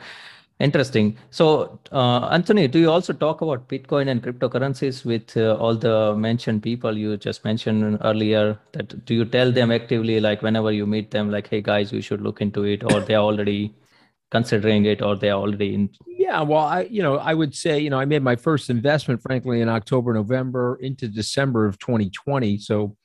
Interesting. 0.58 1.18
So, 1.30 1.78
uh, 1.92 2.28
Anthony, 2.28 2.66
do 2.66 2.78
you 2.78 2.90
also 2.90 3.12
talk 3.12 3.42
about 3.42 3.68
Bitcoin 3.68 4.08
and 4.08 4.22
cryptocurrencies 4.22 5.04
with 5.04 5.36
uh, 5.36 5.54
all 5.56 5.74
the 5.74 6.14
mentioned 6.16 6.62
people 6.62 6.96
you 6.96 7.14
just 7.18 7.44
mentioned 7.44 7.98
earlier? 8.02 8.58
That 8.72 9.04
do 9.04 9.14
you 9.14 9.26
tell 9.26 9.52
them 9.52 9.70
actively, 9.70 10.18
like 10.18 10.40
whenever 10.40 10.72
you 10.72 10.86
meet 10.86 11.10
them, 11.10 11.30
like, 11.30 11.48
"Hey 11.48 11.60
guys, 11.60 11.92
you 11.92 12.00
should 12.00 12.22
look 12.22 12.40
into 12.40 12.64
it," 12.64 12.82
or 12.90 13.00
they're 13.00 13.18
already 13.18 13.74
considering 14.30 14.86
it, 14.86 15.02
or 15.02 15.14
they're 15.14 15.32
already 15.34 15.74
in? 15.74 15.90
Yeah, 16.06 16.40
well, 16.40 16.64
I 16.64 16.82
you 16.84 17.02
know 17.02 17.18
I 17.18 17.34
would 17.34 17.54
say 17.54 17.78
you 17.78 17.90
know 17.90 18.00
I 18.00 18.06
made 18.06 18.22
my 18.22 18.36
first 18.36 18.70
investment, 18.70 19.20
frankly, 19.20 19.60
in 19.60 19.68
October, 19.68 20.14
November 20.14 20.78
into 20.80 21.06
December 21.06 21.66
of 21.66 21.78
2020. 21.80 22.56
So, 22.60 22.96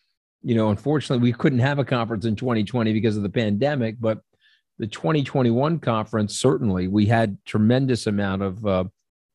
you 0.41 0.55
know, 0.55 0.69
unfortunately, 0.69 1.21
we 1.21 1.33
couldn't 1.33 1.59
have 1.59 1.79
a 1.79 1.85
conference 1.85 2.23
in 2.23 2.37
2020 2.37 2.93
because 2.93 3.17
of 3.17 3.23
the 3.23 3.29
pandemic, 3.29 3.99
but 3.99 4.21
the 4.79 4.87
2021 4.87 5.79
conference 5.79 6.39
certainly 6.39 6.87
we 6.87 7.05
had 7.05 7.37
tremendous 7.45 8.07
amount 8.07 8.41
of 8.41 8.65
uh, 8.65 8.83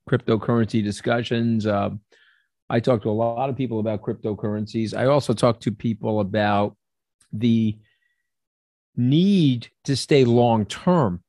cryptocurrency 0.08 0.82
discussions. 0.82 1.66
Uh, 1.66 1.90
I 2.68 2.80
talked 2.80 3.04
to 3.04 3.10
a 3.10 3.12
lot 3.12 3.48
of 3.48 3.56
people 3.56 3.78
about 3.78 4.02
cryptocurrencies. 4.02 4.96
I 4.96 5.06
also 5.06 5.32
talked 5.32 5.62
to 5.64 5.72
people 5.72 6.20
about 6.20 6.76
the 7.32 7.76
need 8.96 9.68
to 9.84 9.94
stay 9.94 10.24
long 10.24 10.64
term 10.66 11.22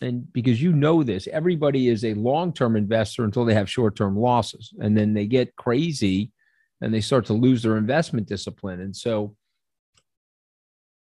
and 0.00 0.30
because 0.32 0.60
you 0.60 0.72
know 0.72 1.02
this, 1.02 1.26
everybody 1.28 1.88
is 1.88 2.04
a 2.04 2.14
long 2.14 2.52
term 2.52 2.76
investor 2.76 3.24
until 3.24 3.44
they 3.44 3.54
have 3.54 3.70
short 3.70 3.96
term 3.96 4.16
losses. 4.16 4.72
And 4.80 4.96
then 4.96 5.14
they 5.14 5.26
get 5.26 5.56
crazy 5.56 6.32
and 6.80 6.92
they 6.92 7.00
start 7.00 7.24
to 7.26 7.32
lose 7.32 7.62
their 7.62 7.76
investment 7.76 8.28
discipline. 8.28 8.80
And 8.80 8.94
so 8.94 9.34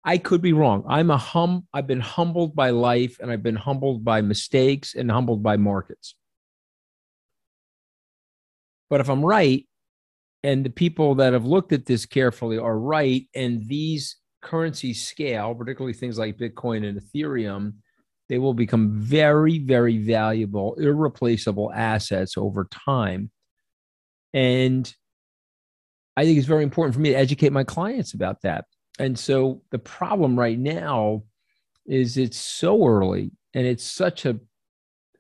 I 0.04 0.18
could 0.18 0.40
be 0.40 0.52
wrong. 0.52 0.84
I'm 0.88 1.10
a 1.10 1.18
hum, 1.18 1.66
I've 1.74 1.86
been 1.86 2.00
humbled 2.00 2.56
by 2.56 2.70
life 2.70 3.18
and 3.20 3.30
I've 3.30 3.42
been 3.42 3.56
humbled 3.56 4.04
by 4.04 4.22
mistakes 4.22 4.94
and 4.94 5.10
humbled 5.10 5.42
by 5.42 5.56
markets. 5.56 6.14
But 8.88 9.00
if 9.00 9.08
I'm 9.08 9.24
right, 9.24 9.66
and 10.42 10.64
the 10.64 10.70
people 10.70 11.16
that 11.16 11.34
have 11.34 11.44
looked 11.44 11.72
at 11.72 11.84
this 11.84 12.06
carefully 12.06 12.56
are 12.58 12.78
right, 12.78 13.28
and 13.34 13.68
these 13.68 14.16
currencies 14.40 15.06
scale, 15.06 15.54
particularly 15.54 15.92
things 15.92 16.18
like 16.18 16.38
Bitcoin 16.38 16.88
and 16.88 17.00
Ethereum, 17.00 17.74
they 18.30 18.38
will 18.38 18.54
become 18.54 18.92
very, 18.92 19.58
very 19.58 19.98
valuable, 19.98 20.74
irreplaceable 20.74 21.70
assets 21.72 22.38
over 22.38 22.66
time. 22.70 23.30
And 24.32 24.92
I 26.16 26.24
think 26.24 26.38
it's 26.38 26.46
very 26.46 26.62
important 26.62 26.94
for 26.94 27.00
me 27.00 27.10
to 27.10 27.16
educate 27.16 27.52
my 27.52 27.64
clients 27.64 28.14
about 28.14 28.42
that. 28.42 28.64
And 29.00 29.18
so 29.18 29.62
the 29.70 29.78
problem 29.78 30.38
right 30.38 30.58
now 30.58 31.24
is 31.86 32.16
it's 32.16 32.38
so 32.38 32.86
early 32.86 33.32
and 33.54 33.66
it's 33.66 33.84
such 33.84 34.26
a 34.26 34.38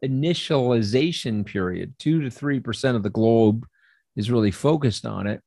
initialization 0.04 1.44
period. 1.44 1.94
Two 1.98 2.22
to 2.22 2.30
three 2.30 2.60
percent 2.60 2.96
of 2.96 3.02
the 3.02 3.10
globe 3.10 3.66
is 4.16 4.30
really 4.30 4.50
focused 4.50 5.06
on 5.06 5.26
it 5.26 5.42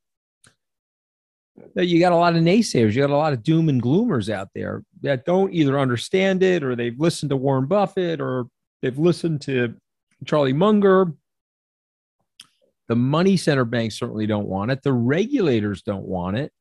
you 1.76 2.00
got 2.00 2.12
a 2.12 2.16
lot 2.16 2.34
of 2.34 2.42
naysayers. 2.42 2.94
You 2.94 3.02
got 3.02 3.10
a 3.10 3.16
lot 3.16 3.32
of 3.32 3.42
doom 3.42 3.68
and 3.68 3.82
gloomers 3.82 4.28
out 4.28 4.48
there 4.54 4.82
that 5.02 5.24
don't 5.24 5.52
either 5.52 5.78
understand 5.78 6.42
it 6.42 6.62
or 6.62 6.74
they've 6.74 6.98
listened 6.98 7.30
to 7.30 7.36
Warren 7.36 7.66
Buffett 7.66 8.20
or 8.20 8.46
they've 8.82 8.98
listened 8.98 9.40
to 9.42 9.74
Charlie 10.24 10.52
Munger. 10.52 11.12
The 12.88 12.96
money 12.96 13.36
center 13.36 13.64
banks 13.64 13.98
certainly 13.98 14.26
don't 14.26 14.48
want 14.48 14.70
it. 14.70 14.82
The 14.82 14.92
regulators 14.92 15.82
don't 15.82 16.06
want 16.06 16.36
it. 16.36 16.52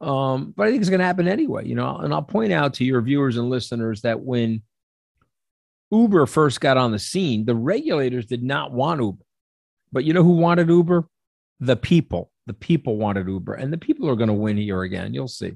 Um, 0.00 0.52
but 0.56 0.66
I 0.66 0.70
think 0.70 0.80
it's 0.80 0.90
going 0.90 1.00
to 1.00 1.06
happen 1.06 1.28
anyway, 1.28 1.66
you 1.66 1.74
know. 1.74 1.96
And 1.96 2.12
I'll 2.12 2.22
point 2.22 2.52
out 2.52 2.74
to 2.74 2.84
your 2.84 3.00
viewers 3.00 3.36
and 3.36 3.48
listeners 3.48 4.02
that 4.02 4.20
when 4.20 4.62
Uber 5.90 6.26
first 6.26 6.60
got 6.60 6.76
on 6.76 6.92
the 6.92 6.98
scene, 6.98 7.46
the 7.46 7.54
regulators 7.54 8.26
did 8.26 8.42
not 8.42 8.72
want 8.72 9.00
Uber. 9.00 9.24
But 9.92 10.04
you 10.04 10.12
know 10.12 10.22
who 10.22 10.36
wanted 10.36 10.68
Uber? 10.68 11.08
The 11.60 11.76
people 11.76 12.30
the 12.46 12.54
people 12.54 12.96
wanted 12.96 13.28
Uber, 13.28 13.54
and 13.54 13.72
the 13.72 13.78
people 13.78 14.08
are 14.08 14.16
going 14.16 14.28
to 14.28 14.34
win 14.34 14.56
here 14.56 14.82
again. 14.82 15.12
You'll 15.12 15.28
see. 15.28 15.52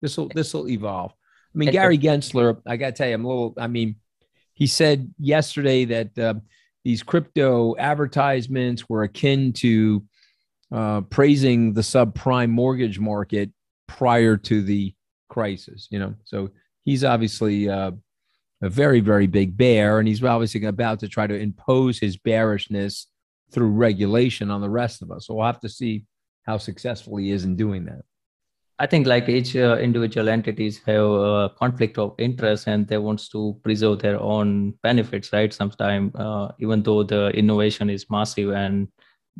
This 0.00 0.16
will 0.16 0.28
this 0.28 0.54
will 0.54 0.68
evolve. 0.68 1.12
I 1.12 1.58
mean, 1.58 1.72
Gary 1.72 1.98
Gensler, 1.98 2.60
I 2.66 2.76
got 2.76 2.86
to 2.86 2.92
tell 2.92 3.08
you, 3.08 3.14
I'm 3.14 3.24
a 3.24 3.28
little. 3.28 3.54
I 3.58 3.66
mean, 3.66 3.96
he 4.54 4.66
said 4.66 5.12
yesterday 5.18 5.84
that 5.86 6.18
uh, 6.18 6.34
these 6.84 7.02
crypto 7.02 7.76
advertisements 7.76 8.88
were 8.88 9.02
akin 9.02 9.52
to 9.54 10.04
uh, 10.72 11.00
praising 11.02 11.72
the 11.72 11.80
subprime 11.80 12.50
mortgage 12.50 13.00
market 13.00 13.50
prior 13.98 14.36
to 14.36 14.62
the 14.62 14.94
crisis. 15.28 15.88
You 15.90 15.98
know, 15.98 16.14
so 16.24 16.50
he's 16.84 17.04
obviously 17.04 17.68
uh, 17.68 17.92
a 18.62 18.68
very 18.68 19.00
very 19.00 19.26
big 19.26 19.56
bear, 19.56 19.98
and 19.98 20.08
he's 20.08 20.22
obviously 20.22 20.64
about 20.64 21.00
to 21.00 21.08
try 21.08 21.26
to 21.26 21.38
impose 21.38 21.98
his 21.98 22.16
bearishness 22.16 23.06
through 23.52 23.70
regulation 23.70 24.50
on 24.50 24.60
the 24.60 24.70
rest 24.70 25.02
of 25.02 25.10
us. 25.10 25.26
So 25.26 25.34
we'll 25.34 25.46
have 25.46 25.60
to 25.60 25.68
see 25.68 26.04
how 26.44 26.56
successful 26.58 27.16
he 27.16 27.30
is 27.32 27.44
in 27.44 27.56
doing 27.56 27.84
that. 27.86 28.02
I 28.78 28.86
think 28.86 29.06
like 29.06 29.28
each 29.28 29.56
uh, 29.56 29.76
individual 29.76 30.30
entities 30.30 30.80
have 30.86 31.04
a 31.04 31.50
conflict 31.58 31.98
of 31.98 32.14
interest 32.18 32.66
and 32.66 32.88
they 32.88 32.96
wants 32.96 33.28
to 33.28 33.54
preserve 33.62 33.98
their 33.98 34.18
own 34.18 34.72
benefits, 34.82 35.34
right? 35.34 35.52
Sometimes, 35.52 36.14
uh, 36.14 36.52
even 36.60 36.82
though 36.82 37.02
the 37.02 37.28
innovation 37.30 37.90
is 37.90 38.06
massive 38.08 38.50
and 38.52 38.88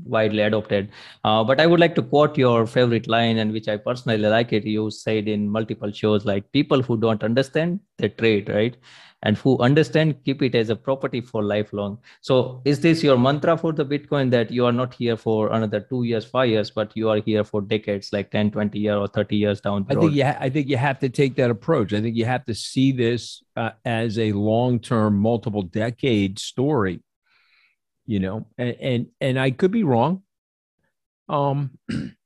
widely 0.04 0.42
adopted. 0.42 0.90
Uh, 1.24 1.44
but 1.44 1.60
I 1.60 1.66
would 1.66 1.80
like 1.80 1.94
to 1.96 2.02
quote 2.02 2.36
your 2.36 2.66
favorite 2.66 3.08
line, 3.08 3.38
and 3.38 3.52
which 3.52 3.68
I 3.68 3.76
personally 3.76 4.18
like 4.18 4.52
it. 4.52 4.64
You 4.64 4.90
said 4.90 5.28
in 5.28 5.48
multiple 5.48 5.92
shows, 5.92 6.24
like 6.24 6.50
people 6.52 6.82
who 6.82 6.96
don't 6.96 7.22
understand, 7.22 7.80
they 7.98 8.08
trade, 8.08 8.48
right? 8.48 8.76
and 9.22 9.36
who 9.36 9.58
understand 9.58 10.16
keep 10.24 10.42
it 10.42 10.54
as 10.54 10.70
a 10.70 10.76
property 10.76 11.20
for 11.20 11.42
lifelong 11.42 11.98
so 12.20 12.62
is 12.64 12.80
this 12.80 13.02
your 13.02 13.18
mantra 13.18 13.56
for 13.56 13.72
the 13.72 13.84
bitcoin 13.84 14.30
that 14.30 14.50
you 14.50 14.64
are 14.64 14.72
not 14.72 14.94
here 14.94 15.16
for 15.16 15.52
another 15.52 15.80
two 15.80 16.04
years 16.04 16.24
five 16.24 16.48
years 16.48 16.70
but 16.70 16.96
you 16.96 17.08
are 17.08 17.18
here 17.18 17.44
for 17.44 17.60
decades 17.60 18.12
like 18.12 18.30
10 18.30 18.50
20 18.50 18.78
years 18.78 18.96
or 18.96 19.08
30 19.08 19.36
years 19.36 19.60
down 19.60 19.84
the 19.84 19.92
I 19.92 19.96
road 19.96 20.02
think 20.02 20.14
yeah 20.14 20.38
i 20.40 20.48
think 20.48 20.68
you 20.68 20.76
have 20.76 20.98
to 21.00 21.08
take 21.08 21.34
that 21.36 21.50
approach 21.50 21.92
i 21.92 22.00
think 22.00 22.16
you 22.16 22.24
have 22.24 22.44
to 22.46 22.54
see 22.54 22.92
this 22.92 23.42
uh, 23.56 23.70
as 23.84 24.18
a 24.18 24.32
long-term 24.32 25.18
multiple 25.18 25.62
decade 25.62 26.38
story 26.38 27.02
you 28.06 28.18
know 28.18 28.46
and 28.58 28.76
and, 28.80 29.06
and 29.20 29.38
i 29.38 29.50
could 29.50 29.70
be 29.70 29.84
wrong 29.84 30.22
um 31.28 31.70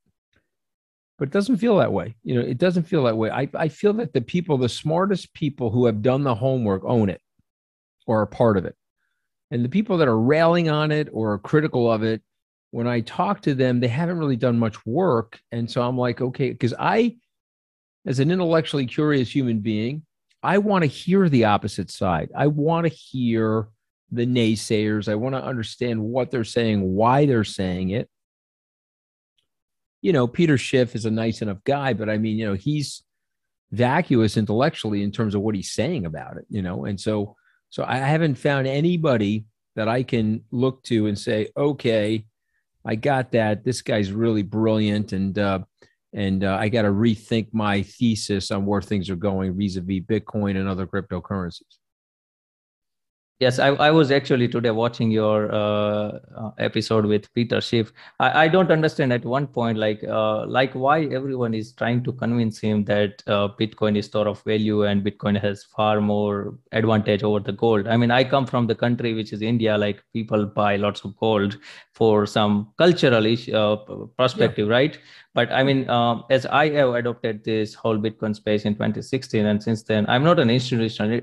but 1.18 1.28
it 1.28 1.32
doesn't 1.32 1.58
feel 1.58 1.76
that 1.78 1.92
way. 1.92 2.16
You 2.24 2.34
know, 2.34 2.40
it 2.40 2.58
doesn't 2.58 2.84
feel 2.84 3.04
that 3.04 3.16
way. 3.16 3.30
I, 3.30 3.48
I 3.54 3.68
feel 3.68 3.92
that 3.94 4.12
the 4.12 4.20
people, 4.20 4.58
the 4.58 4.68
smartest 4.68 5.32
people 5.32 5.70
who 5.70 5.86
have 5.86 6.02
done 6.02 6.24
the 6.24 6.34
homework 6.34 6.82
own 6.84 7.08
it 7.08 7.20
or 8.06 8.20
are 8.20 8.26
part 8.26 8.56
of 8.56 8.64
it. 8.64 8.74
And 9.50 9.64
the 9.64 9.68
people 9.68 9.98
that 9.98 10.08
are 10.08 10.18
railing 10.18 10.68
on 10.68 10.90
it 10.90 11.08
or 11.12 11.32
are 11.32 11.38
critical 11.38 11.90
of 11.90 12.02
it, 12.02 12.22
when 12.72 12.88
I 12.88 13.00
talk 13.00 13.42
to 13.42 13.54
them, 13.54 13.78
they 13.78 13.88
haven't 13.88 14.18
really 14.18 14.36
done 14.36 14.58
much 14.58 14.84
work. 14.84 15.38
And 15.52 15.70
so 15.70 15.82
I'm 15.82 15.96
like, 15.96 16.20
okay, 16.20 16.50
because 16.50 16.74
I, 16.76 17.16
as 18.04 18.18
an 18.18 18.32
intellectually 18.32 18.86
curious 18.86 19.32
human 19.32 19.60
being, 19.60 20.02
I 20.42 20.58
want 20.58 20.82
to 20.82 20.88
hear 20.88 21.28
the 21.28 21.44
opposite 21.44 21.90
side. 21.90 22.32
I 22.36 22.48
want 22.48 22.86
to 22.86 22.92
hear 22.92 23.68
the 24.14 24.26
naysayers. 24.26 25.08
I 25.08 25.14
want 25.14 25.34
to 25.34 25.44
understand 25.44 26.02
what 26.02 26.30
they're 26.30 26.44
saying, 26.44 26.94
why 26.94 27.26
they're 27.26 27.44
saying 27.44 27.90
it 27.90 28.08
you 30.04 30.12
know, 30.12 30.26
Peter 30.26 30.58
Schiff 30.58 30.94
is 30.94 31.06
a 31.06 31.10
nice 31.10 31.40
enough 31.40 31.64
guy, 31.64 31.94
but 31.94 32.10
I 32.10 32.18
mean, 32.18 32.36
you 32.36 32.44
know, 32.44 32.52
he's 32.52 33.02
vacuous 33.72 34.36
intellectually 34.36 35.02
in 35.02 35.10
terms 35.10 35.34
of 35.34 35.40
what 35.40 35.54
he's 35.54 35.72
saying 35.72 36.04
about 36.04 36.36
it, 36.36 36.44
you 36.50 36.60
know, 36.60 36.84
and 36.84 37.00
so 37.00 37.36
so 37.70 37.84
I 37.88 37.96
haven't 37.96 38.34
found 38.34 38.66
anybody 38.66 39.46
that 39.76 39.88
I 39.88 40.02
can 40.02 40.44
look 40.50 40.82
to 40.84 41.06
and 41.06 41.18
say, 41.18 41.48
okay, 41.56 42.26
I 42.84 42.96
got 42.96 43.32
that. 43.32 43.64
This 43.64 43.80
guy's 43.80 44.12
really 44.12 44.42
brilliant, 44.42 45.14
and 45.14 45.38
uh, 45.38 45.60
and 46.12 46.44
uh, 46.44 46.58
I 46.60 46.68
got 46.68 46.82
to 46.82 46.90
rethink 46.90 47.48
my 47.52 47.82
thesis 47.82 48.50
on 48.50 48.66
where 48.66 48.82
things 48.82 49.08
are 49.08 49.16
going 49.16 49.56
vis-a-vis 49.56 50.00
Bitcoin 50.00 50.58
and 50.58 50.68
other 50.68 50.86
cryptocurrencies. 50.86 51.78
Yes, 53.40 53.58
I, 53.58 53.68
I 53.70 53.90
was 53.90 54.12
actually 54.12 54.46
today 54.46 54.70
watching 54.70 55.10
your 55.10 55.52
uh, 55.52 56.20
uh, 56.36 56.50
episode 56.58 57.04
with 57.04 57.32
Peter 57.34 57.60
Schiff. 57.60 57.92
I, 58.20 58.44
I 58.44 58.48
don't 58.48 58.70
understand 58.70 59.12
at 59.12 59.24
one 59.24 59.48
point, 59.48 59.76
like, 59.76 60.04
uh, 60.04 60.46
like 60.46 60.72
why 60.74 61.06
everyone 61.06 61.52
is 61.52 61.72
trying 61.72 62.04
to 62.04 62.12
convince 62.12 62.60
him 62.60 62.84
that 62.84 63.24
uh, 63.26 63.48
Bitcoin 63.60 63.98
is 63.98 64.06
store 64.06 64.28
of 64.28 64.40
value 64.44 64.84
and 64.84 65.04
Bitcoin 65.04 65.40
has 65.40 65.64
far 65.64 66.00
more 66.00 66.56
advantage 66.70 67.24
over 67.24 67.40
the 67.40 67.50
gold. 67.50 67.88
I 67.88 67.96
mean, 67.96 68.12
I 68.12 68.22
come 68.22 68.46
from 68.46 68.68
the 68.68 68.74
country 68.76 69.14
which 69.14 69.32
is 69.32 69.42
India. 69.42 69.76
Like, 69.76 70.04
people 70.12 70.46
buy 70.46 70.76
lots 70.76 71.04
of 71.04 71.16
gold 71.16 71.58
for 71.92 72.26
some 72.26 72.72
cultural 72.78 73.26
issue, 73.26 73.56
uh, 73.56 73.76
perspective, 74.16 74.68
yeah. 74.68 74.74
right? 74.74 74.98
But 75.34 75.50
I 75.50 75.64
mean, 75.64 75.90
um, 75.90 76.22
as 76.30 76.46
I 76.46 76.68
have 76.70 76.94
adopted 76.94 77.42
this 77.42 77.74
whole 77.74 77.98
Bitcoin 77.98 78.36
space 78.36 78.64
in 78.64 78.74
2016, 78.74 79.44
and 79.44 79.60
since 79.60 79.82
then, 79.82 80.06
I'm 80.08 80.22
not 80.22 80.38
an 80.38 80.50
institutional 80.50 81.20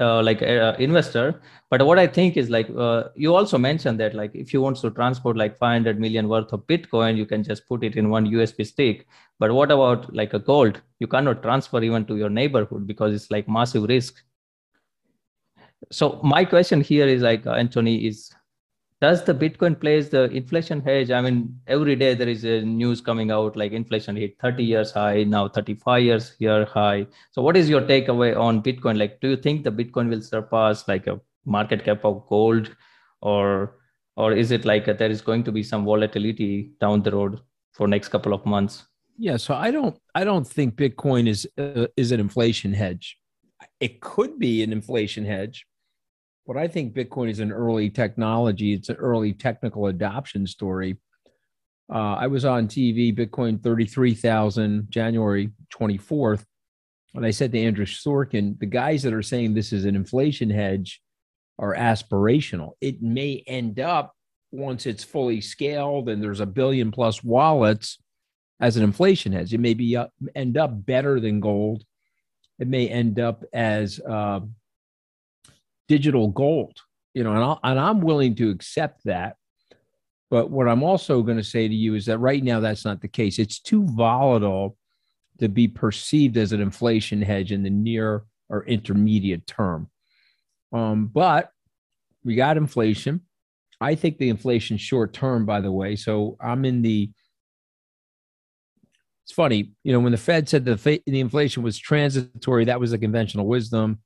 uh, 0.00 0.22
like 0.22 0.42
uh, 0.42 0.74
investor. 0.78 1.40
But 1.70 1.86
what 1.86 2.00
i 2.00 2.06
think 2.06 2.36
is 2.36 2.50
like 2.50 2.68
uh, 2.76 3.04
you 3.14 3.32
also 3.32 3.56
mentioned 3.56 4.00
that 4.00 4.14
like 4.14 4.32
if 4.34 4.52
you 4.52 4.60
want 4.60 4.78
to 4.78 4.90
transport 4.90 5.36
like 5.36 5.56
500 5.56 6.00
million 6.00 6.28
worth 6.28 6.52
of 6.52 6.66
bitcoin 6.66 7.16
you 7.16 7.26
can 7.26 7.44
just 7.44 7.68
put 7.68 7.84
it 7.84 7.94
in 7.94 8.10
one 8.10 8.26
usb 8.26 8.66
stick 8.66 9.06
but 9.40 9.52
what 9.52 9.72
about 9.72 10.14
like 10.14 10.34
a 10.34 10.38
gold? 10.38 10.82
You 10.98 11.06
cannot 11.06 11.42
transfer 11.42 11.82
even 11.82 12.04
to 12.04 12.16
your 12.16 12.28
neighborhood 12.28 12.86
because 12.86 13.14
it's 13.14 13.30
like 13.30 13.48
massive 13.48 13.84
risk. 13.84 14.22
So 15.90 16.20
my 16.22 16.44
question 16.44 16.82
here 16.82 17.08
is 17.08 17.22
like 17.22 17.46
uh, 17.46 17.52
anthony 17.52 18.06
is 18.06 18.30
does 19.00 19.24
the 19.24 19.34
bitcoin 19.34 19.80
plays 19.80 20.10
the 20.10 20.24
inflation 20.24 20.80
hedge? 20.80 21.10
I 21.10 21.20
mean 21.22 21.58
every 21.66 21.96
day 21.96 22.14
there 22.14 22.28
is 22.28 22.44
a 22.44 22.60
news 22.60 23.00
coming 23.00 23.30
out 23.30 23.56
like 23.56 23.72
inflation 23.72 24.14
hit 24.14 24.38
30 24.40 24.62
years 24.64 24.92
high 24.92 25.24
now 25.24 25.48
35 25.48 26.02
years 26.02 26.34
year 26.38 26.66
high. 26.66 27.06
So 27.30 27.40
what 27.40 27.56
is 27.56 27.70
your 27.70 27.80
takeaway 27.80 28.36
on 28.38 28.62
bitcoin? 28.62 28.98
Like 28.98 29.20
do 29.20 29.30
you 29.30 29.36
think 29.36 29.64
the 29.64 29.72
bitcoin 29.72 30.10
will 30.10 30.20
surpass 30.20 30.86
like 30.86 31.06
a 31.06 31.18
market 31.46 31.84
cap 31.84 32.04
of 32.04 32.26
gold? 32.28 32.74
Or 33.22 33.76
or 34.16 34.32
is 34.32 34.50
it 34.50 34.64
like 34.66 34.86
a, 34.86 34.92
there 34.92 35.10
is 35.10 35.22
going 35.22 35.44
to 35.44 35.52
be 35.52 35.62
some 35.62 35.84
volatility 35.84 36.72
down 36.80 37.02
the 37.02 37.12
road 37.12 37.40
for 37.72 37.88
next 37.88 38.08
couple 38.08 38.34
of 38.34 38.44
months? 38.44 38.84
Yeah 39.16 39.38
so 39.38 39.54
i 39.54 39.70
don't 39.70 39.98
i 40.14 40.24
don't 40.24 40.46
think 40.46 40.76
bitcoin 40.76 41.28
is 41.28 41.48
uh, 41.58 41.86
is 41.96 42.12
an 42.12 42.20
inflation 42.20 42.74
hedge. 42.74 43.16
It 43.78 44.00
could 44.00 44.38
be 44.38 44.62
an 44.62 44.72
inflation 44.72 45.24
hedge 45.24 45.66
but 46.46 46.56
I 46.56 46.68
think 46.68 46.94
Bitcoin 46.94 47.30
is 47.30 47.40
an 47.40 47.52
early 47.52 47.90
technology. 47.90 48.72
It's 48.72 48.88
an 48.88 48.96
early 48.96 49.32
technical 49.32 49.86
adoption 49.86 50.46
story. 50.46 50.98
Uh, 51.92 52.14
I 52.14 52.28
was 52.28 52.44
on 52.44 52.68
TV, 52.68 53.16
Bitcoin 53.16 53.62
33,000, 53.62 54.86
January 54.90 55.50
24th. 55.74 56.44
And 57.14 57.26
I 57.26 57.30
said 57.30 57.50
to 57.52 57.60
Andrew 57.60 57.86
Sorkin, 57.86 58.58
the 58.60 58.66
guys 58.66 59.02
that 59.02 59.12
are 59.12 59.22
saying 59.22 59.54
this 59.54 59.72
is 59.72 59.84
an 59.84 59.96
inflation 59.96 60.48
hedge 60.48 61.00
are 61.58 61.74
aspirational. 61.74 62.72
It 62.80 63.02
may 63.02 63.42
end 63.46 63.80
up 63.80 64.14
once 64.52 64.86
it's 64.86 65.04
fully 65.04 65.40
scaled 65.40 66.08
and 66.08 66.22
there's 66.22 66.40
a 66.40 66.46
billion 66.46 66.90
plus 66.90 67.22
wallets 67.22 67.98
as 68.60 68.76
an 68.76 68.84
inflation 68.84 69.32
hedge. 69.32 69.52
It 69.52 69.60
may 69.60 69.74
be 69.74 69.96
uh, 69.96 70.06
end 70.34 70.56
up 70.56 70.86
better 70.86 71.18
than 71.18 71.40
gold. 71.40 71.84
It 72.58 72.68
may 72.68 72.88
end 72.88 73.18
up 73.18 73.44
as 73.52 74.00
uh, 74.00 74.40
digital 75.90 76.28
gold, 76.28 76.78
you 77.14 77.24
know, 77.24 77.32
and, 77.32 77.42
i 77.42 77.56
and 77.68 77.80
I'm 77.80 78.00
willing 78.00 78.36
to 78.36 78.50
accept 78.50 79.02
that. 79.06 79.34
But 80.30 80.48
what 80.48 80.68
I'm 80.68 80.84
also 80.84 81.20
going 81.20 81.36
to 81.36 81.42
say 81.42 81.66
to 81.66 81.74
you 81.74 81.96
is 81.96 82.06
that 82.06 82.18
right 82.18 82.44
now 82.44 82.60
that's 82.60 82.84
not 82.84 83.00
the 83.00 83.08
case. 83.08 83.40
It's 83.40 83.58
too 83.58 83.84
volatile 83.86 84.76
to 85.40 85.48
be 85.48 85.66
perceived 85.66 86.36
as 86.36 86.52
an 86.52 86.60
inflation 86.60 87.20
hedge 87.20 87.50
in 87.50 87.64
the 87.64 87.70
near 87.70 88.22
or 88.48 88.64
intermediate 88.66 89.48
term. 89.48 89.90
Um, 90.72 91.06
but 91.06 91.50
we 92.24 92.36
got 92.36 92.56
inflation. 92.56 93.22
I 93.80 93.96
think 93.96 94.18
the 94.18 94.28
inflation 94.28 94.76
short 94.76 95.12
term, 95.12 95.44
by 95.44 95.60
the 95.60 95.72
way. 95.72 95.96
So 95.96 96.36
I'm 96.40 96.64
in 96.64 96.82
the. 96.82 97.10
It's 99.24 99.32
funny, 99.32 99.72
you 99.82 99.92
know, 99.92 99.98
when 99.98 100.12
the 100.12 100.18
Fed 100.18 100.48
said 100.48 100.64
the 100.64 100.76
the 101.04 101.20
inflation 101.20 101.64
was 101.64 101.78
transitory, 101.78 102.66
that 102.66 102.78
was 102.78 102.92
the 102.92 102.98
conventional 102.98 103.46
wisdom. 103.46 103.98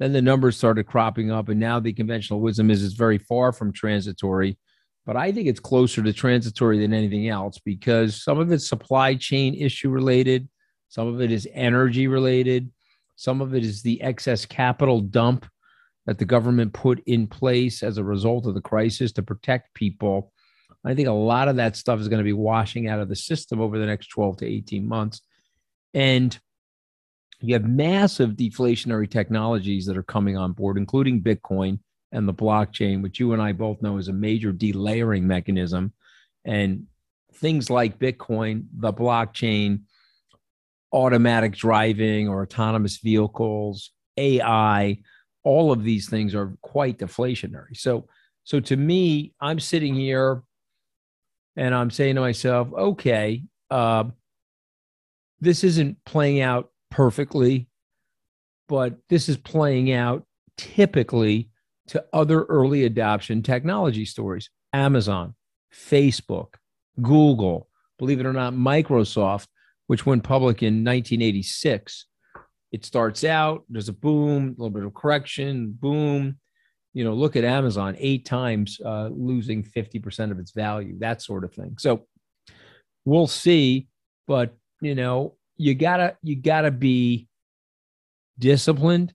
Then 0.00 0.12
the 0.12 0.22
numbers 0.22 0.56
started 0.56 0.86
cropping 0.86 1.30
up, 1.30 1.50
and 1.50 1.60
now 1.60 1.78
the 1.78 1.92
conventional 1.92 2.40
wisdom 2.40 2.70
is 2.70 2.82
it's 2.82 2.94
very 2.94 3.18
far 3.18 3.52
from 3.52 3.70
transitory. 3.70 4.58
But 5.04 5.16
I 5.16 5.30
think 5.30 5.46
it's 5.46 5.60
closer 5.60 6.02
to 6.02 6.12
transitory 6.12 6.78
than 6.78 6.94
anything 6.94 7.28
else 7.28 7.58
because 7.58 8.24
some 8.24 8.38
of 8.38 8.50
it's 8.50 8.66
supply 8.66 9.14
chain 9.14 9.54
issue 9.54 9.90
related, 9.90 10.48
some 10.88 11.06
of 11.06 11.20
it 11.20 11.30
is 11.30 11.46
energy 11.52 12.06
related, 12.06 12.70
some 13.16 13.42
of 13.42 13.54
it 13.54 13.62
is 13.62 13.82
the 13.82 14.00
excess 14.00 14.46
capital 14.46 15.00
dump 15.00 15.46
that 16.06 16.18
the 16.18 16.24
government 16.24 16.72
put 16.72 17.02
in 17.06 17.26
place 17.26 17.82
as 17.82 17.98
a 17.98 18.04
result 18.04 18.46
of 18.46 18.54
the 18.54 18.60
crisis 18.62 19.12
to 19.12 19.22
protect 19.22 19.74
people. 19.74 20.32
I 20.82 20.94
think 20.94 21.08
a 21.08 21.12
lot 21.12 21.48
of 21.48 21.56
that 21.56 21.76
stuff 21.76 22.00
is 22.00 22.08
going 22.08 22.20
to 22.20 22.24
be 22.24 22.32
washing 22.32 22.88
out 22.88 23.00
of 23.00 23.10
the 23.10 23.16
system 23.16 23.60
over 23.60 23.78
the 23.78 23.84
next 23.84 24.06
12 24.08 24.38
to 24.38 24.46
18 24.46 24.88
months. 24.88 25.20
And 25.92 26.38
you 27.42 27.54
have 27.54 27.64
massive 27.64 28.32
deflationary 28.32 29.10
technologies 29.10 29.86
that 29.86 29.96
are 29.96 30.02
coming 30.02 30.36
on 30.36 30.52
board, 30.52 30.76
including 30.76 31.22
Bitcoin 31.22 31.78
and 32.12 32.28
the 32.28 32.34
blockchain, 32.34 33.02
which 33.02 33.18
you 33.18 33.32
and 33.32 33.40
I 33.40 33.52
both 33.52 33.80
know 33.82 33.96
is 33.96 34.08
a 34.08 34.12
major 34.12 34.52
delayering 34.52 35.22
mechanism. 35.22 35.92
And 36.44 36.86
things 37.34 37.70
like 37.70 37.98
Bitcoin, 37.98 38.64
the 38.76 38.92
blockchain, 38.92 39.82
automatic 40.92 41.54
driving 41.54 42.28
or 42.28 42.42
autonomous 42.42 42.98
vehicles, 42.98 43.90
AI, 44.16 44.98
all 45.42 45.72
of 45.72 45.84
these 45.84 46.08
things 46.08 46.34
are 46.34 46.56
quite 46.60 46.98
deflationary. 46.98 47.76
So, 47.76 48.06
so 48.44 48.60
to 48.60 48.76
me, 48.76 49.32
I'm 49.40 49.60
sitting 49.60 49.94
here 49.94 50.42
and 51.56 51.74
I'm 51.74 51.90
saying 51.90 52.16
to 52.16 52.20
myself, 52.20 52.68
okay, 52.72 53.44
uh, 53.70 54.04
this 55.40 55.64
isn't 55.64 56.04
playing 56.04 56.40
out 56.40 56.69
perfectly, 56.90 57.68
but 58.68 58.96
this 59.08 59.28
is 59.28 59.36
playing 59.36 59.92
out 59.92 60.24
typically 60.56 61.50
to 61.88 62.04
other 62.12 62.44
early 62.44 62.84
adoption 62.84 63.42
technology 63.42 64.04
stories 64.04 64.50
Amazon, 64.72 65.34
Facebook, 65.74 66.54
Google, 67.00 67.68
believe 67.98 68.20
it 68.20 68.26
or 68.26 68.32
not, 68.32 68.54
Microsoft, 68.54 69.46
which 69.88 70.06
went 70.06 70.22
public 70.22 70.62
in 70.62 70.84
1986. 70.84 72.06
It 72.72 72.84
starts 72.84 73.24
out, 73.24 73.64
there's 73.68 73.88
a 73.88 73.92
boom, 73.92 74.48
a 74.48 74.50
little 74.50 74.70
bit 74.70 74.84
of 74.84 74.94
correction, 74.94 75.72
boom. 75.72 76.38
You 76.92 77.04
know, 77.04 77.14
look 77.14 77.36
at 77.36 77.44
Amazon, 77.44 77.96
eight 77.98 78.24
times 78.24 78.80
uh, 78.84 79.08
losing 79.12 79.64
50% 79.64 80.30
of 80.30 80.38
its 80.38 80.52
value, 80.52 80.98
that 81.00 81.22
sort 81.22 81.44
of 81.44 81.52
thing. 81.52 81.76
So 81.78 82.06
we'll 83.04 83.26
see. 83.26 83.88
But, 84.28 84.56
you 84.80 84.94
know, 84.94 85.34
you 85.60 85.74
gotta 85.74 86.16
you 86.22 86.36
gotta 86.36 86.70
be 86.70 87.28
disciplined 88.38 89.14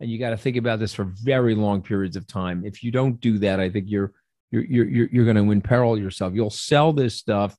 and 0.00 0.10
you 0.10 0.18
got 0.18 0.30
to 0.30 0.36
think 0.36 0.56
about 0.56 0.78
this 0.78 0.94
for 0.94 1.04
very 1.04 1.54
long 1.54 1.82
periods 1.82 2.16
of 2.16 2.26
time. 2.26 2.64
If 2.64 2.84
you 2.84 2.92
don't 2.92 3.20
do 3.20 3.38
that, 3.38 3.58
I 3.58 3.68
think 3.68 3.86
you're 3.88 4.12
you're 4.50 4.64
you're 4.64 5.08
you're 5.10 5.24
going 5.24 5.36
to 5.36 5.50
imperil 5.52 5.98
yourself. 5.98 6.34
You'll 6.34 6.50
sell 6.50 6.92
this 6.92 7.16
stuff 7.16 7.56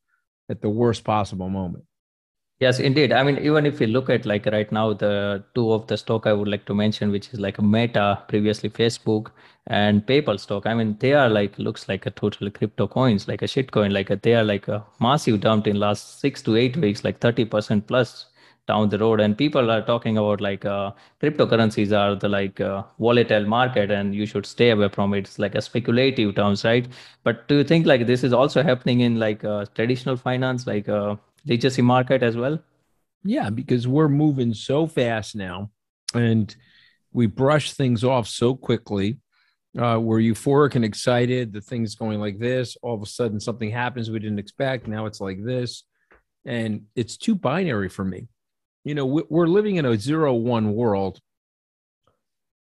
at 0.50 0.62
the 0.62 0.70
worst 0.70 1.04
possible 1.04 1.50
moment. 1.50 1.84
Yes, 2.60 2.80
indeed. 2.80 3.14
I 3.14 3.24
mean, 3.24 3.38
even 3.38 3.66
if 3.66 3.80
we 3.80 3.86
look 3.88 4.10
at 4.10 4.26
like 4.26 4.46
right 4.46 4.70
now, 4.70 4.92
the 4.94 5.44
two 5.56 5.72
of 5.72 5.88
the 5.88 5.96
stock 5.98 6.28
I 6.28 6.34
would 6.34 6.50
like 6.50 6.66
to 6.66 6.74
mention, 6.76 7.10
which 7.10 7.30
is 7.34 7.40
like 7.40 7.58
a 7.58 7.62
Meta, 7.62 8.22
previously 8.28 8.70
Facebook, 8.70 9.32
and 9.68 10.06
PayPal 10.06 10.38
stock. 10.38 10.66
I 10.66 10.74
mean, 10.74 10.98
they 11.00 11.14
are 11.14 11.30
like 11.30 11.58
looks 11.58 11.88
like 11.88 12.06
a 12.06 12.12
total 12.12 12.50
crypto 12.52 12.86
coins, 12.88 13.30
like 13.30 13.42
a 13.42 13.48
shit 13.48 13.72
coin. 13.72 13.92
Like 13.92 14.10
a, 14.10 14.18
they 14.18 14.36
are 14.36 14.44
like 14.44 14.68
a 14.68 14.86
massive 15.00 15.40
dump 15.40 15.68
in 15.68 15.80
last 15.80 16.20
six 16.20 16.42
to 16.44 16.58
eight 16.58 16.76
weeks, 16.76 17.06
like 17.06 17.20
thirty 17.22 17.46
percent 17.46 17.88
plus 17.88 18.26
down 18.68 18.90
the 18.90 19.00
road 19.00 19.20
and 19.20 19.36
people 19.36 19.72
are 19.72 19.82
talking 19.82 20.18
about 20.20 20.40
like 20.42 20.64
uh, 20.64 20.92
cryptocurrencies 21.24 21.92
are 21.92 22.14
the 22.16 22.30
like 22.30 22.62
uh, 22.62 22.84
volatile 23.00 23.44
market 23.46 23.90
and 23.90 24.14
you 24.14 24.28
should 24.28 24.46
stay 24.46 24.70
away 24.70 24.88
from 24.88 25.12
it 25.16 25.20
it's 25.22 25.40
like 25.40 25.56
a 25.56 25.62
speculative 25.62 26.36
terms 26.36 26.64
right 26.64 26.88
but 27.24 27.48
do 27.48 27.56
you 27.56 27.64
think 27.64 27.88
like 27.88 28.06
this 28.06 28.24
is 28.24 28.32
also 28.32 28.62
happening 28.62 29.00
in 29.00 29.18
like 29.18 29.44
uh, 29.44 29.66
traditional 29.74 30.16
finance 30.16 30.68
like 30.68 30.88
uh, 30.88 31.16
literacy 31.50 31.82
market 31.82 32.24
as 32.24 32.38
well 32.38 32.60
yeah 33.24 33.50
because 33.50 33.88
we're 33.88 34.08
moving 34.08 34.54
so 34.54 34.88
fast 34.88 35.36
now 35.36 35.70
and 36.14 36.56
we 37.12 37.26
brush 37.26 37.74
things 37.74 38.04
off 38.04 38.28
so 38.28 38.56
quickly 38.56 39.18
uh, 39.78 40.00
we're 40.00 40.20
euphoric 40.20 40.76
and 40.76 40.86
excited 40.86 41.52
the 41.52 41.62
thing's 41.62 41.96
going 41.96 42.20
like 42.20 42.40
this 42.40 42.78
all 42.82 42.96
of 42.96 43.02
a 43.02 43.06
sudden 43.06 43.40
something 43.40 43.70
happens 43.70 44.10
we 44.10 44.20
didn't 44.20 44.40
expect 44.40 44.88
now 44.88 45.06
it's 45.06 45.22
like 45.22 45.44
this 45.44 45.84
and 46.46 46.84
it's 46.96 47.18
too 47.18 47.36
binary 47.36 47.90
for 47.90 48.06
me 48.06 48.28
you 48.84 48.96
know, 48.96 49.06
we're 49.06 49.48
living 49.48 49.76
in 49.76 49.86
a 49.86 49.98
zero 49.98 50.34
one 50.34 50.74
world, 50.74 51.20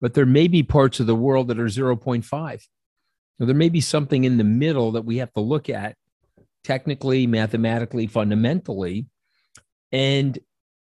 but 0.01 0.15
there 0.15 0.27
may 0.27 0.49
be 0.49 0.63
parts 0.63 1.01
of 1.01 1.07
the 1.07 1.15
world 1.15 1.49
that 1.49 1.59
are 1.59 1.67
0.5. 1.67 2.63
So 3.39 3.45
there 3.45 3.55
may 3.55 3.69
be 3.69 3.81
something 3.81 4.25
in 4.25 4.39
the 4.39 4.45
middle 4.45 4.93
that 4.93 5.05
we 5.05 5.19
have 5.19 5.33
to 5.35 5.41
look 5.41 5.69
at 5.69 5.97
technically, 6.65 7.27
mathematically, 7.27 8.07
fundamentally. 8.07 9.07
And 9.93 10.39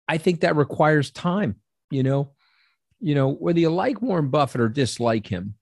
I 0.07 0.19
think 0.19 0.41
that 0.41 0.57
requires 0.57 1.11
time, 1.11 1.57
you 1.91 2.03
know. 2.03 2.33
You 3.01 3.15
know, 3.15 3.33
whether 3.33 3.61
you 3.61 3.71
like 3.71 4.03
Warren 4.03 4.29
Buffett 4.29 4.61
or 4.61 4.69
dislike 4.69 5.29
him, 5.29 5.55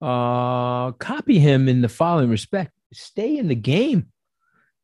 uh, 0.00 0.92
copy 0.92 1.38
him 1.38 1.68
in 1.68 1.82
the 1.82 1.90
following 1.90 2.30
respect 2.30 2.72
stay 2.92 3.36
in 3.36 3.48
the 3.48 3.54
game. 3.54 4.08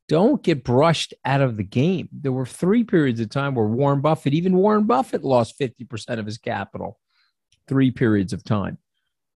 Don't 0.08 0.42
get 0.42 0.64
brushed 0.64 1.12
out 1.24 1.42
of 1.42 1.56
the 1.56 1.64
game. 1.64 2.08
There 2.12 2.32
were 2.32 2.46
three 2.46 2.84
periods 2.84 3.20
of 3.20 3.28
time 3.28 3.54
where 3.54 3.66
Warren 3.66 4.00
Buffett, 4.00 4.32
even 4.32 4.56
Warren 4.56 4.84
Buffett, 4.84 5.22
lost 5.22 5.58
50% 5.58 6.18
of 6.18 6.24
his 6.24 6.38
capital, 6.38 6.98
three 7.66 7.90
periods 7.90 8.32
of 8.32 8.42
time. 8.42 8.78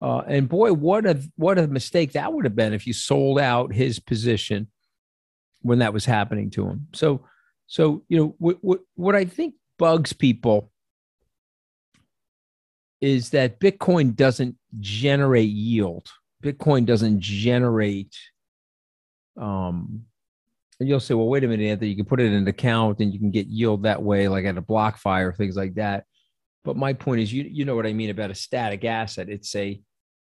Uh, 0.03 0.23
and 0.27 0.49
boy, 0.49 0.73
what 0.73 1.07
a 1.07 1.21
what 1.37 1.59
a 1.59 1.67
mistake 1.67 2.13
that 2.13 2.33
would 2.33 2.45
have 2.45 2.55
been 2.55 2.73
if 2.73 2.87
you 2.87 2.93
sold 2.93 3.39
out 3.39 3.73
his 3.73 3.99
position 3.99 4.69
when 5.63 5.81
that 5.81 5.93
was 5.93 6.05
happening 6.05 6.51
to 6.51 6.67
him. 6.67 6.89
So, 6.95 7.25
so 7.67 8.03
you 8.09 8.19
know 8.19 8.35
what 8.39 8.59
what, 8.61 8.81
what 8.95 9.15
I 9.15 9.25
think 9.25 9.55
bugs 9.79 10.13
people 10.13 10.71
is 13.01 13.31
that 13.31 13.61
Bitcoin 13.61 14.15
doesn't 14.15 14.57
generate 14.81 15.51
yield. 15.51 16.09
Bitcoin 16.43 16.85
doesn't 16.85 17.21
generate. 17.21 18.17
Um, 19.41 20.05
and 20.81 20.89
you'll 20.89 21.01
say, 21.01 21.15
well, 21.15 21.29
wait 21.29 21.45
a 21.45 21.49
minute, 21.49 21.65
Anthony, 21.65 21.91
you 21.91 21.97
can 21.97 22.05
put 22.05 22.21
it 22.21 22.27
in 22.27 22.35
an 22.35 22.49
account 22.49 23.01
and 23.01 23.13
you 23.13 23.19
can 23.19 23.31
get 23.31 23.47
yield 23.47 23.83
that 23.83 24.03
way, 24.03 24.29
like 24.29 24.45
at 24.45 24.59
a 24.59 24.63
BlockFi 24.63 25.23
or 25.23 25.33
things 25.33 25.57
like 25.57 25.75
that. 25.75 26.05
But 26.65 26.77
my 26.77 26.93
point 26.93 27.21
is, 27.21 27.33
you 27.33 27.45
you 27.45 27.65
know 27.65 27.77
what 27.77 27.87
I 27.87 27.93
mean 27.93 28.11
about 28.11 28.31
a 28.31 28.35
static 28.35 28.85
asset. 28.85 29.29
It's 29.29 29.55
a 29.57 29.81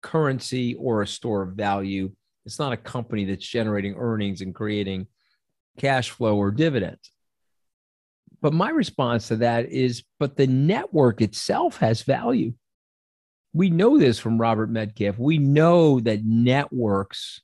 currency 0.02 0.74
or 0.74 1.02
a 1.02 1.06
store 1.06 1.42
of 1.42 1.54
value. 1.54 2.12
It's 2.46 2.58
not 2.58 2.72
a 2.72 2.76
company 2.76 3.24
that's 3.24 3.46
generating 3.46 3.94
earnings 3.96 4.40
and 4.40 4.54
creating 4.54 5.06
cash 5.78 6.10
flow 6.10 6.36
or 6.36 6.50
dividends. 6.50 7.10
But 8.40 8.52
my 8.52 8.70
response 8.70 9.28
to 9.28 9.36
that 9.36 9.70
is, 9.70 10.04
but 10.18 10.36
the 10.36 10.46
network 10.46 11.20
itself 11.20 11.78
has 11.78 12.02
value. 12.02 12.54
We 13.52 13.70
know 13.70 13.98
this 13.98 14.18
from 14.18 14.40
Robert 14.40 14.70
Metcalfe. 14.70 15.18
We 15.18 15.38
know 15.38 16.00
that 16.00 16.24
networks, 16.24 17.40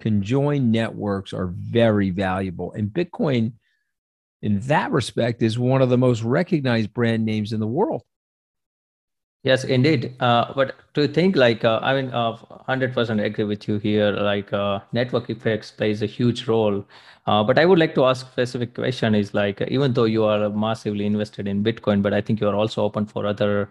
conjoined 0.00 0.70
networks, 0.70 1.32
are 1.32 1.46
very 1.48 2.10
valuable. 2.10 2.72
And 2.72 2.88
Bitcoin, 2.88 3.54
in 4.42 4.60
that 4.60 4.92
respect, 4.92 5.42
is 5.42 5.58
one 5.58 5.82
of 5.82 5.88
the 5.88 5.98
most 5.98 6.22
recognized 6.22 6.92
brand 6.92 7.24
names 7.24 7.52
in 7.52 7.60
the 7.60 7.66
world. 7.66 8.02
Yes, 9.44 9.64
indeed. 9.64 10.16
Uh, 10.20 10.52
but 10.54 10.74
to 10.94 11.06
think 11.08 11.36
like, 11.36 11.64
uh, 11.64 11.78
I 11.82 11.94
mean, 11.94 12.10
uh, 12.12 12.32
100% 12.36 13.20
agree 13.20 13.44
with 13.44 13.68
you 13.68 13.78
here. 13.78 14.10
Like, 14.12 14.52
uh, 14.52 14.80
network 14.92 15.30
effects 15.30 15.70
plays 15.70 16.02
a 16.02 16.06
huge 16.06 16.46
role. 16.48 16.84
Uh, 17.26 17.44
but 17.44 17.58
I 17.58 17.64
would 17.64 17.78
like 17.78 17.94
to 17.94 18.04
ask 18.04 18.26
specific 18.26 18.74
question 18.74 19.14
is 19.14 19.34
like, 19.34 19.60
even 19.68 19.92
though 19.92 20.04
you 20.04 20.24
are 20.24 20.48
massively 20.50 21.06
invested 21.06 21.46
in 21.46 21.62
Bitcoin, 21.62 22.02
but 22.02 22.12
I 22.12 22.20
think 22.20 22.40
you 22.40 22.48
are 22.48 22.54
also 22.54 22.82
open 22.82 23.06
for 23.06 23.26
other 23.26 23.70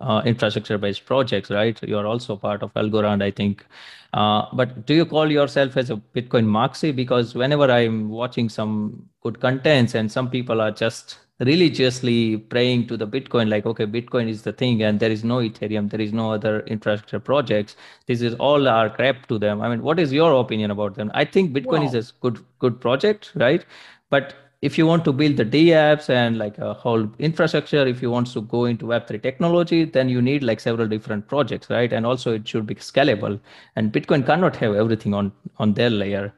uh, 0.00 0.22
infrastructure 0.24 0.78
based 0.78 1.04
projects, 1.04 1.50
right? 1.50 1.80
You 1.82 1.98
are 1.98 2.06
also 2.06 2.36
part 2.36 2.62
of 2.62 2.72
Algorand, 2.74 3.22
I 3.22 3.30
think. 3.30 3.66
But 4.12 4.86
do 4.86 4.94
you 4.94 5.04
call 5.06 5.30
yourself 5.30 5.76
as 5.76 5.90
a 5.90 5.96
Bitcoin 5.96 6.46
maxi? 6.46 6.94
Because 6.94 7.34
whenever 7.34 7.70
I'm 7.70 8.08
watching 8.08 8.48
some 8.48 9.08
good 9.22 9.40
contents 9.40 9.94
and 9.94 10.10
some 10.10 10.30
people 10.30 10.60
are 10.60 10.70
just 10.70 11.18
religiously 11.40 12.36
praying 12.36 12.86
to 12.86 12.96
the 12.96 13.06
Bitcoin, 13.06 13.48
like, 13.48 13.66
okay, 13.66 13.86
Bitcoin 13.86 14.28
is 14.28 14.42
the 14.42 14.52
thing, 14.52 14.82
and 14.82 15.00
there 15.00 15.10
is 15.10 15.24
no 15.24 15.38
Ethereum, 15.38 15.90
there 15.90 16.00
is 16.00 16.12
no 16.12 16.32
other 16.32 16.60
infrastructure 16.60 17.20
projects. 17.20 17.76
This 18.06 18.22
is 18.22 18.34
all 18.34 18.68
our 18.68 18.90
crap 18.90 19.26
to 19.26 19.38
them. 19.38 19.60
I 19.60 19.68
mean, 19.68 19.82
what 19.82 19.98
is 19.98 20.12
your 20.12 20.40
opinion 20.40 20.70
about 20.70 20.94
them? 20.94 21.10
I 21.14 21.24
think 21.24 21.52
Bitcoin 21.52 21.80
well, 21.80 21.94
is 21.94 22.10
a 22.10 22.12
good 22.20 22.38
good 22.58 22.80
project, 22.80 23.32
right? 23.34 23.64
But 24.10 24.34
if 24.62 24.78
you 24.78 24.86
want 24.86 25.04
to 25.04 25.12
build 25.12 25.36
the 25.36 25.44
dApps 25.44 26.08
and 26.08 26.38
like 26.38 26.56
a 26.58 26.72
whole 26.72 27.10
infrastructure, 27.18 27.84
if 27.84 28.00
you 28.00 28.10
want 28.10 28.28
to 28.28 28.42
go 28.42 28.66
into 28.66 28.86
Web3 28.86 29.20
technology, 29.20 29.84
then 29.84 30.08
you 30.08 30.22
need 30.22 30.44
like 30.44 30.60
several 30.60 30.86
different 30.86 31.26
projects, 31.26 31.68
right? 31.68 31.92
And 31.92 32.06
also 32.06 32.34
it 32.34 32.46
should 32.46 32.64
be 32.66 32.76
scalable. 32.76 33.40
And 33.74 33.92
Bitcoin 33.92 34.24
cannot 34.24 34.54
have 34.56 34.74
everything 34.74 35.14
on 35.14 35.32
on 35.58 35.74
their 35.74 35.90
layer. 35.90 36.32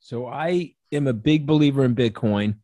So 0.00 0.26
I 0.26 0.74
am 0.92 1.06
a 1.06 1.12
big 1.12 1.46
believer 1.46 1.84
in 1.84 1.94
Bitcoin, 1.94 2.56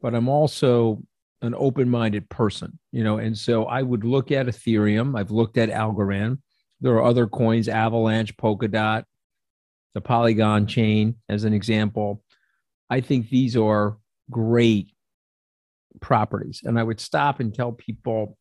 but 0.00 0.14
I'm 0.14 0.28
also 0.28 1.02
an 1.42 1.54
open-minded 1.54 2.28
person, 2.28 2.78
you 2.92 3.04
know, 3.04 3.18
and 3.18 3.36
so 3.36 3.64
I 3.64 3.82
would 3.82 4.04
look 4.04 4.32
at 4.32 4.46
Ethereum. 4.46 5.18
I've 5.18 5.30
looked 5.30 5.56
at 5.56 5.70
Algorand. 5.70 6.38
There 6.80 6.94
are 6.94 7.04
other 7.04 7.26
coins, 7.26 7.68
Avalanche, 7.68 8.36
Polkadot, 8.36 9.04
the 9.94 10.00
Polygon 10.00 10.66
chain, 10.66 11.16
as 11.28 11.44
an 11.44 11.52
example. 11.52 12.22
I 12.90 13.00
think 13.00 13.28
these 13.28 13.56
are 13.56 13.98
great 14.30 14.92
properties. 16.00 16.62
And 16.64 16.78
I 16.78 16.82
would 16.82 17.00
stop 17.00 17.40
and 17.40 17.54
tell 17.54 17.72
people 17.72 18.36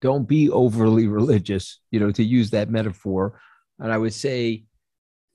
don't 0.00 0.28
be 0.28 0.50
overly 0.50 1.06
religious, 1.08 1.80
you 1.90 2.00
know, 2.00 2.10
to 2.12 2.22
use 2.22 2.50
that 2.50 2.70
metaphor. 2.70 3.40
And 3.78 3.92
I 3.92 3.98
would 3.98 4.14
say, 4.14 4.64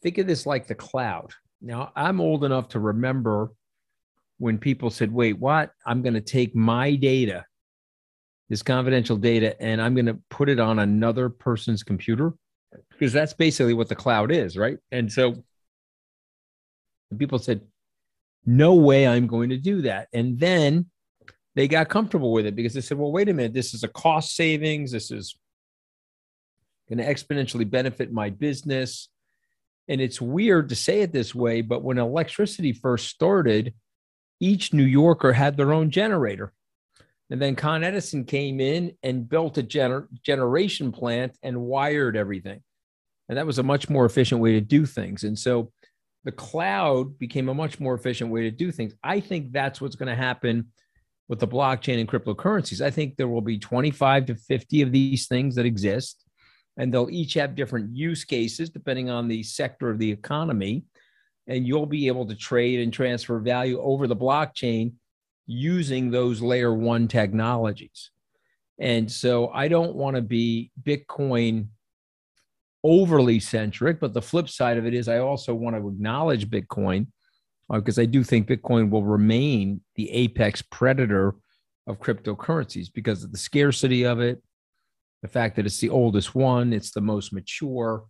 think 0.03 0.17
of 0.17 0.27
this 0.27 0.45
like 0.45 0.67
the 0.67 0.75
cloud. 0.75 1.31
Now, 1.61 1.91
I'm 1.95 2.21
old 2.21 2.43
enough 2.43 2.69
to 2.69 2.79
remember 2.79 3.51
when 4.37 4.57
people 4.57 4.89
said, 4.89 5.11
wait, 5.11 5.39
what? 5.39 5.71
I'm 5.85 6.01
going 6.01 6.13
to 6.13 6.21
take 6.21 6.55
my 6.55 6.95
data, 6.95 7.45
this 8.49 8.63
confidential 8.63 9.17
data, 9.17 9.59
and 9.61 9.81
I'm 9.81 9.95
going 9.95 10.05
to 10.05 10.19
put 10.29 10.49
it 10.49 10.59
on 10.59 10.79
another 10.79 11.29
person's 11.29 11.83
computer. 11.83 12.33
Because 12.91 13.13
that's 13.13 13.33
basically 13.33 13.73
what 13.73 13.87
the 13.87 13.95
cloud 13.95 14.31
is, 14.31 14.57
right? 14.57 14.77
And 14.91 15.11
so 15.11 15.43
people 17.17 17.39
said, 17.39 17.61
no 18.45 18.75
way 18.75 19.07
I'm 19.07 19.27
going 19.27 19.49
to 19.49 19.57
do 19.57 19.83
that. 19.83 20.09
And 20.13 20.39
then 20.39 20.87
they 21.55 21.67
got 21.67 21.89
comfortable 21.89 22.33
with 22.33 22.45
it 22.45 22.55
because 22.55 22.73
they 22.73 22.81
said, 22.81 22.97
well, 22.97 23.11
wait 23.11 23.29
a 23.29 23.33
minute, 23.33 23.53
this 23.53 23.73
is 23.73 23.83
a 23.83 23.87
cost 23.87 24.35
savings. 24.35 24.91
This 24.91 25.11
is 25.11 25.37
going 26.89 26.99
to 26.99 27.05
exponentially 27.05 27.69
benefit 27.69 28.11
my 28.11 28.29
business. 28.29 29.09
And 29.87 30.01
it's 30.01 30.21
weird 30.21 30.69
to 30.69 30.75
say 30.75 31.01
it 31.01 31.13
this 31.13 31.33
way, 31.33 31.61
but 31.61 31.83
when 31.83 31.97
electricity 31.97 32.73
first 32.73 33.07
started, 33.07 33.73
each 34.39 34.73
New 34.73 34.83
Yorker 34.83 35.33
had 35.33 35.57
their 35.57 35.73
own 35.73 35.89
generator. 35.89 36.53
And 37.29 37.41
then 37.41 37.55
Con 37.55 37.83
Edison 37.83 38.23
came 38.23 38.59
in 38.59 38.93
and 39.03 39.27
built 39.27 39.57
a 39.57 39.63
gener- 39.63 40.07
generation 40.23 40.91
plant 40.91 41.37
and 41.43 41.61
wired 41.61 42.15
everything. 42.15 42.61
And 43.27 43.37
that 43.37 43.45
was 43.45 43.59
a 43.59 43.63
much 43.63 43.89
more 43.89 44.05
efficient 44.05 44.39
way 44.39 44.53
to 44.53 44.61
do 44.61 44.85
things. 44.85 45.23
And 45.23 45.37
so 45.37 45.71
the 46.23 46.31
cloud 46.31 47.17
became 47.19 47.49
a 47.49 47.53
much 47.53 47.79
more 47.79 47.95
efficient 47.95 48.31
way 48.31 48.43
to 48.43 48.51
do 48.51 48.71
things. 48.71 48.93
I 49.03 49.19
think 49.19 49.51
that's 49.51 49.81
what's 49.81 49.95
going 49.95 50.09
to 50.09 50.15
happen 50.15 50.67
with 51.29 51.39
the 51.39 51.47
blockchain 51.47 51.99
and 51.99 52.07
cryptocurrencies. 52.07 52.81
I 52.81 52.89
think 52.89 53.15
there 53.15 53.27
will 53.27 53.41
be 53.41 53.57
25 53.57 54.27
to 54.27 54.35
50 54.35 54.81
of 54.81 54.91
these 54.91 55.27
things 55.27 55.55
that 55.55 55.65
exist, 55.65 56.23
and 56.77 56.93
they'll 56.93 57.09
each 57.09 57.33
have 57.33 57.55
different 57.55 57.95
use 57.95 58.23
cases 58.23 58.69
depending 58.69 59.09
on 59.09 59.27
the 59.27 59.43
sector 59.43 59.89
of 59.89 59.99
the 59.99 60.11
economy. 60.11 60.83
And 61.47 61.65
you'll 61.65 61.85
be 61.85 62.07
able 62.07 62.25
to 62.27 62.35
trade 62.35 62.81
and 62.81 62.91
transfer 62.91 63.39
value 63.39 63.79
over 63.79 64.07
the 64.07 64.15
blockchain 64.15 64.93
using 65.45 66.11
those 66.11 66.41
layer 66.41 66.73
one 66.73 67.07
technologies. 67.07 68.11
And 68.79 69.11
so 69.11 69.49
I 69.49 69.67
don't 69.67 69.95
want 69.95 70.15
to 70.17 70.21
be 70.21 70.71
Bitcoin 70.83 71.67
overly 72.83 73.39
centric. 73.39 73.99
But 73.99 74.13
the 74.13 74.21
flip 74.21 74.49
side 74.49 74.77
of 74.77 74.85
it 74.85 74.93
is, 74.93 75.07
I 75.07 75.19
also 75.19 75.53
want 75.53 75.75
to 75.75 75.87
acknowledge 75.87 76.49
Bitcoin 76.49 77.07
because 77.71 77.99
uh, 77.99 78.03
I 78.03 78.05
do 78.05 78.23
think 78.23 78.47
Bitcoin 78.47 78.89
will 78.89 79.03
remain 79.03 79.81
the 79.95 80.09
apex 80.11 80.61
predator 80.61 81.35
of 81.85 81.99
cryptocurrencies 81.99 82.87
because 82.93 83.23
of 83.23 83.31
the 83.31 83.37
scarcity 83.37 84.05
of 84.05 84.19
it, 84.19 84.41
the 85.21 85.27
fact 85.27 85.55
that 85.55 85.65
it's 85.65 85.79
the 85.79 85.89
oldest 85.89 86.35
one, 86.35 86.73
it's 86.73 86.91
the 86.91 87.01
most 87.01 87.33
mature. 87.33 88.05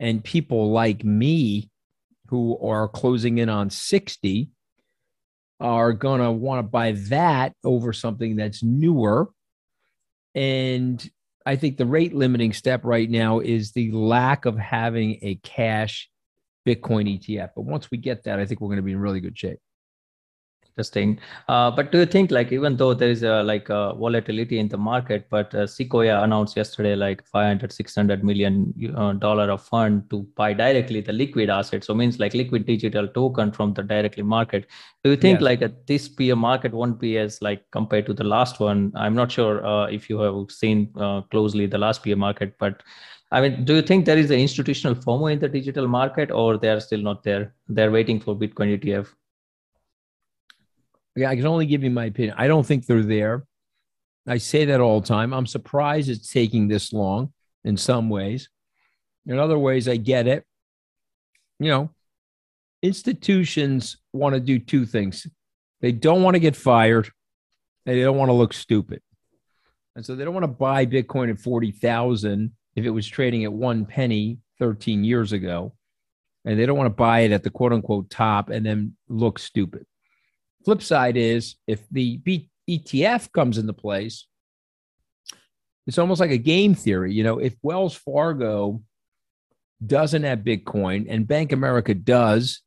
And 0.00 0.22
people 0.22 0.70
like 0.70 1.04
me 1.04 1.70
who 2.28 2.58
are 2.58 2.88
closing 2.88 3.38
in 3.38 3.48
on 3.48 3.70
60 3.70 4.50
are 5.60 5.92
going 5.92 6.20
to 6.20 6.30
want 6.30 6.58
to 6.58 6.62
buy 6.62 6.92
that 6.92 7.54
over 7.64 7.92
something 7.92 8.36
that's 8.36 8.62
newer 8.62 9.30
and 10.34 11.08
I 11.46 11.56
think 11.56 11.76
the 11.76 11.86
rate 11.86 12.14
limiting 12.14 12.52
step 12.52 12.84
right 12.84 13.08
now 13.08 13.40
is 13.40 13.72
the 13.72 13.90
lack 13.92 14.46
of 14.46 14.58
having 14.58 15.18
a 15.22 15.36
cash 15.36 16.08
Bitcoin 16.66 17.20
ETF. 17.20 17.50
But 17.54 17.66
once 17.66 17.90
we 17.90 17.98
get 17.98 18.24
that, 18.24 18.38
I 18.38 18.46
think 18.46 18.60
we're 18.60 18.68
going 18.68 18.76
to 18.76 18.82
be 18.82 18.92
in 18.92 18.98
really 18.98 19.20
good 19.20 19.38
shape 19.38 19.58
interesting. 20.76 21.18
Uh, 21.48 21.70
but 21.70 21.92
do 21.92 21.98
you 21.98 22.06
think 22.06 22.30
like 22.30 22.50
even 22.50 22.76
though 22.76 22.94
there 22.94 23.10
is 23.10 23.22
a 23.22 23.42
like 23.42 23.68
a 23.68 23.94
volatility 23.94 24.58
in 24.58 24.68
the 24.68 24.76
market, 24.76 25.26
but 25.30 25.54
uh, 25.54 25.66
Sequoia 25.66 26.22
announced 26.22 26.56
yesterday 26.56 26.96
like 26.96 27.24
500, 27.26 27.72
600 27.72 28.24
million 28.24 28.74
uh, 28.96 29.12
dollar 29.12 29.50
of 29.50 29.62
fund 29.62 30.08
to 30.10 30.26
buy 30.36 30.52
directly 30.52 31.00
the 31.00 31.12
liquid 31.12 31.48
asset. 31.48 31.84
So 31.84 31.94
means 31.94 32.18
like 32.18 32.34
liquid 32.34 32.66
digital 32.66 33.06
token 33.06 33.52
from 33.52 33.74
the 33.74 33.82
directly 33.82 34.24
market. 34.24 34.66
Do 35.04 35.10
you 35.10 35.16
think 35.16 35.40
yes. 35.40 35.42
like 35.42 35.62
a, 35.62 35.72
this 35.86 36.08
peer 36.08 36.34
market 36.34 36.72
won't 36.72 36.98
be 36.98 37.18
as 37.18 37.40
like 37.40 37.64
compared 37.70 38.06
to 38.06 38.14
the 38.14 38.24
last 38.24 38.58
one? 38.58 38.92
I'm 38.96 39.14
not 39.14 39.30
sure 39.30 39.64
uh, 39.64 39.86
if 39.86 40.10
you 40.10 40.18
have 40.18 40.50
seen 40.50 40.90
uh, 40.96 41.22
closely 41.30 41.66
the 41.66 41.78
last 41.78 42.02
peer 42.02 42.16
market, 42.16 42.54
but 42.58 42.82
I 43.30 43.40
mean, 43.40 43.64
do 43.64 43.74
you 43.74 43.82
think 43.82 44.04
there 44.04 44.18
is 44.18 44.30
an 44.30 44.38
institutional 44.38 44.94
FOMO 44.94 45.32
in 45.32 45.40
the 45.40 45.48
digital 45.48 45.88
market, 45.88 46.30
or 46.30 46.56
they 46.56 46.68
are 46.68 46.78
still 46.78 47.00
not 47.00 47.24
there? 47.24 47.52
They're 47.68 47.90
waiting 47.90 48.20
for 48.20 48.36
Bitcoin 48.36 48.78
ETF. 48.78 49.08
I 51.16 51.36
can 51.36 51.46
only 51.46 51.66
give 51.66 51.84
you 51.84 51.90
my 51.90 52.06
opinion. 52.06 52.34
I 52.38 52.48
don't 52.48 52.66
think 52.66 52.86
they're 52.86 53.02
there. 53.02 53.44
I 54.26 54.38
say 54.38 54.64
that 54.66 54.80
all 54.80 55.00
the 55.00 55.06
time. 55.06 55.32
I'm 55.32 55.46
surprised 55.46 56.08
it's 56.08 56.32
taking 56.32 56.68
this 56.68 56.92
long. 56.92 57.32
in 57.64 57.76
some 57.76 58.10
ways. 58.10 58.48
In 59.26 59.38
other 59.38 59.58
ways, 59.58 59.88
I 59.88 59.96
get 59.96 60.26
it. 60.26 60.44
You 61.58 61.70
know, 61.70 61.90
institutions 62.82 63.96
want 64.12 64.34
to 64.34 64.40
do 64.40 64.58
two 64.58 64.84
things 64.86 65.26
they 65.80 65.92
don't 65.92 66.22
want 66.22 66.34
to 66.34 66.40
get 66.40 66.56
fired, 66.56 67.10
and 67.84 67.94
they 67.94 68.02
don't 68.02 68.16
want 68.16 68.30
to 68.30 68.34
look 68.34 68.54
stupid. 68.54 69.02
And 69.94 70.04
so 70.04 70.16
they 70.16 70.24
don't 70.24 70.32
want 70.32 70.44
to 70.44 70.48
buy 70.48 70.86
Bitcoin 70.86 71.28
at 71.30 71.38
40,000 71.38 72.52
if 72.74 72.86
it 72.86 72.90
was 72.90 73.06
trading 73.06 73.44
at 73.44 73.52
one 73.52 73.84
penny 73.84 74.38
13 74.58 75.04
years 75.04 75.32
ago. 75.32 75.74
And 76.46 76.58
they 76.58 76.64
don't 76.64 76.78
want 76.78 76.86
to 76.86 76.94
buy 76.94 77.20
it 77.20 77.32
at 77.32 77.42
the 77.42 77.50
quote 77.50 77.74
unquote 77.74 78.08
top 78.08 78.48
and 78.48 78.64
then 78.64 78.96
look 79.08 79.38
stupid. 79.38 79.84
Flip 80.64 80.82
side 80.82 81.16
is 81.16 81.56
if 81.66 81.82
the 81.90 82.18
B- 82.18 82.50
ETF 82.68 83.32
comes 83.32 83.58
into 83.58 83.72
place, 83.72 84.26
it's 85.86 85.98
almost 85.98 86.20
like 86.20 86.30
a 86.30 86.38
game 86.38 86.74
theory. 86.74 87.12
You 87.12 87.24
know, 87.24 87.38
if 87.38 87.54
Wells 87.62 87.94
Fargo 87.94 88.82
doesn't 89.84 90.22
have 90.22 90.40
Bitcoin 90.40 91.06
and 91.08 91.28
Bank 91.28 91.52
America 91.52 91.94
does, 91.94 92.62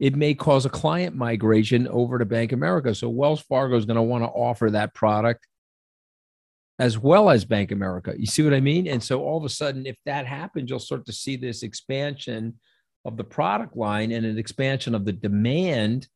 it 0.00 0.16
may 0.16 0.34
cause 0.34 0.66
a 0.66 0.70
client 0.70 1.14
migration 1.14 1.86
over 1.88 2.18
to 2.18 2.24
Bank 2.24 2.52
America. 2.52 2.94
So 2.94 3.08
Wells 3.08 3.42
Fargo 3.42 3.76
is 3.76 3.84
going 3.84 3.96
to 3.96 4.02
want 4.02 4.24
to 4.24 4.28
offer 4.28 4.70
that 4.70 4.94
product 4.94 5.46
as 6.78 6.98
well 6.98 7.30
as 7.30 7.44
Bank 7.44 7.70
America. 7.70 8.14
You 8.16 8.26
see 8.26 8.42
what 8.42 8.54
I 8.54 8.60
mean? 8.60 8.88
And 8.88 9.02
so 9.02 9.22
all 9.22 9.38
of 9.38 9.44
a 9.44 9.48
sudden, 9.48 9.86
if 9.86 9.96
that 10.06 10.26
happens, 10.26 10.68
you'll 10.68 10.80
start 10.80 11.06
to 11.06 11.12
see 11.12 11.36
this 11.36 11.62
expansion 11.62 12.58
of 13.04 13.16
the 13.16 13.24
product 13.24 13.76
line 13.76 14.10
and 14.10 14.26
an 14.26 14.38
expansion 14.38 14.94
of 14.94 15.04
the 15.04 15.12
demand. 15.12 16.08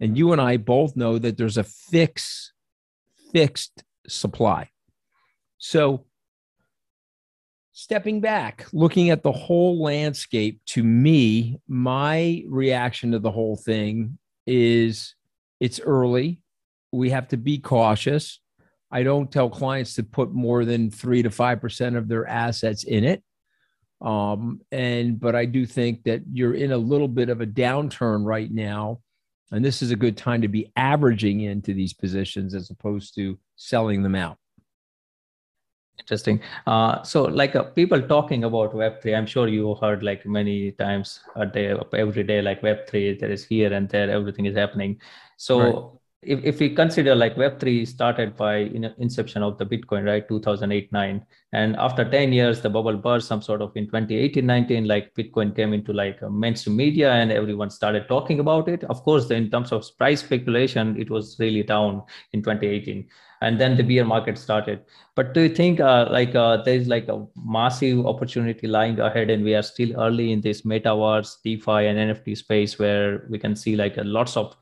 And 0.00 0.18
you 0.18 0.32
and 0.32 0.40
I 0.40 0.56
both 0.56 0.96
know 0.96 1.18
that 1.18 1.36
there's 1.36 1.56
a 1.56 1.64
fix, 1.64 2.52
fixed 3.32 3.84
supply. 4.06 4.70
So 5.58 6.04
stepping 7.72 8.20
back, 8.20 8.66
looking 8.72 9.10
at 9.10 9.22
the 9.22 9.32
whole 9.32 9.82
landscape, 9.82 10.60
to 10.66 10.82
me, 10.82 11.60
my 11.68 12.42
reaction 12.48 13.12
to 13.12 13.18
the 13.18 13.30
whole 13.30 13.56
thing 13.56 14.18
is 14.46 15.14
it's 15.60 15.80
early. 15.80 16.40
We 16.92 17.10
have 17.10 17.28
to 17.28 17.36
be 17.36 17.58
cautious. 17.58 18.40
I 18.90 19.02
don't 19.02 19.30
tell 19.30 19.50
clients 19.50 19.94
to 19.94 20.04
put 20.04 20.32
more 20.32 20.64
than 20.64 20.90
three 20.90 21.22
to 21.22 21.30
five 21.30 21.60
percent 21.60 21.96
of 21.96 22.06
their 22.06 22.26
assets 22.28 22.84
in 22.84 23.04
it. 23.04 23.22
Um, 24.00 24.60
and 24.70 25.18
but 25.18 25.34
I 25.34 25.46
do 25.46 25.66
think 25.66 26.04
that 26.04 26.22
you're 26.32 26.54
in 26.54 26.70
a 26.70 26.76
little 26.78 27.08
bit 27.08 27.28
of 27.28 27.40
a 27.40 27.46
downturn 27.46 28.24
right 28.24 28.50
now, 28.50 29.00
and 29.50 29.64
this 29.64 29.82
is 29.82 29.90
a 29.90 29.96
good 29.96 30.16
time 30.16 30.42
to 30.42 30.48
be 30.48 30.72
averaging 30.76 31.40
into 31.40 31.74
these 31.74 31.92
positions 31.92 32.54
as 32.54 32.70
opposed 32.70 33.14
to 33.16 33.38
selling 33.56 34.02
them 34.02 34.14
out. 34.14 34.38
Interesting. 35.98 36.40
Uh, 36.66 37.02
so, 37.02 37.22
like 37.22 37.54
uh, 37.54 37.62
people 37.62 38.02
talking 38.02 38.44
about 38.44 38.74
Web 38.74 39.00
three, 39.00 39.14
I'm 39.14 39.26
sure 39.26 39.48
you 39.48 39.74
heard 39.76 40.02
like 40.02 40.26
many 40.26 40.72
times 40.72 41.20
a 41.36 41.46
day, 41.46 41.74
every 41.96 42.24
day, 42.24 42.42
like 42.42 42.62
Web 42.62 42.86
three. 42.88 43.16
There 43.16 43.30
is 43.30 43.44
here 43.44 43.72
and 43.72 43.88
there, 43.88 44.10
everything 44.10 44.46
is 44.46 44.56
happening. 44.56 45.00
So. 45.36 45.60
Right 45.60 46.00
if, 46.26 46.44
if 46.44 46.60
we 46.60 46.74
consider 46.74 47.14
like 47.14 47.36
web3 47.36 47.86
started 47.86 48.36
by 48.36 48.56
in 48.56 48.84
inception 48.98 49.42
of 49.42 49.58
the 49.58 49.66
bitcoin 49.66 50.04
right 50.06 50.26
2008 50.28 50.92
9 50.92 51.26
and 51.52 51.76
after 51.76 52.04
10 52.08 52.32
years 52.32 52.60
the 52.60 52.70
bubble 52.70 52.96
burst 52.96 53.28
some 53.28 53.42
sort 53.42 53.62
of 53.62 53.72
in 53.76 53.86
2018 53.86 54.44
19 54.44 54.86
like 54.86 55.14
bitcoin 55.14 55.54
came 55.54 55.72
into 55.72 55.92
like 55.92 56.20
mainstream 56.30 56.76
media 56.76 57.12
and 57.12 57.30
everyone 57.30 57.70
started 57.70 58.08
talking 58.08 58.40
about 58.40 58.68
it. 58.68 58.84
Of 58.84 59.02
course 59.02 59.30
in 59.30 59.50
terms 59.50 59.72
of 59.72 59.86
price 59.98 60.20
speculation 60.20 61.00
it 61.00 61.10
was 61.10 61.36
really 61.38 61.62
down 61.62 62.02
in 62.32 62.42
2018 62.42 63.08
and 63.40 63.60
then 63.60 63.76
the 63.76 63.82
bear 63.82 64.04
market 64.04 64.38
started. 64.38 64.80
But 65.14 65.34
do 65.34 65.42
you 65.42 65.48
think 65.50 65.78
uh, 65.78 66.08
like 66.10 66.34
uh, 66.34 66.62
there's 66.62 66.88
like 66.88 67.08
a 67.08 67.26
massive 67.44 68.06
opportunity 68.06 68.66
lying 68.66 68.98
ahead 69.00 69.30
and 69.30 69.44
we 69.44 69.54
are 69.54 69.62
still 69.62 70.00
early 70.00 70.32
in 70.32 70.40
this 70.40 70.62
metaverse 70.62 71.36
defi 71.44 71.86
and 71.86 71.98
nft 71.98 72.36
space 72.38 72.78
where 72.78 73.26
we 73.28 73.38
can 73.38 73.54
see 73.54 73.76
like 73.76 73.94
lots 73.98 74.36
of 74.36 74.56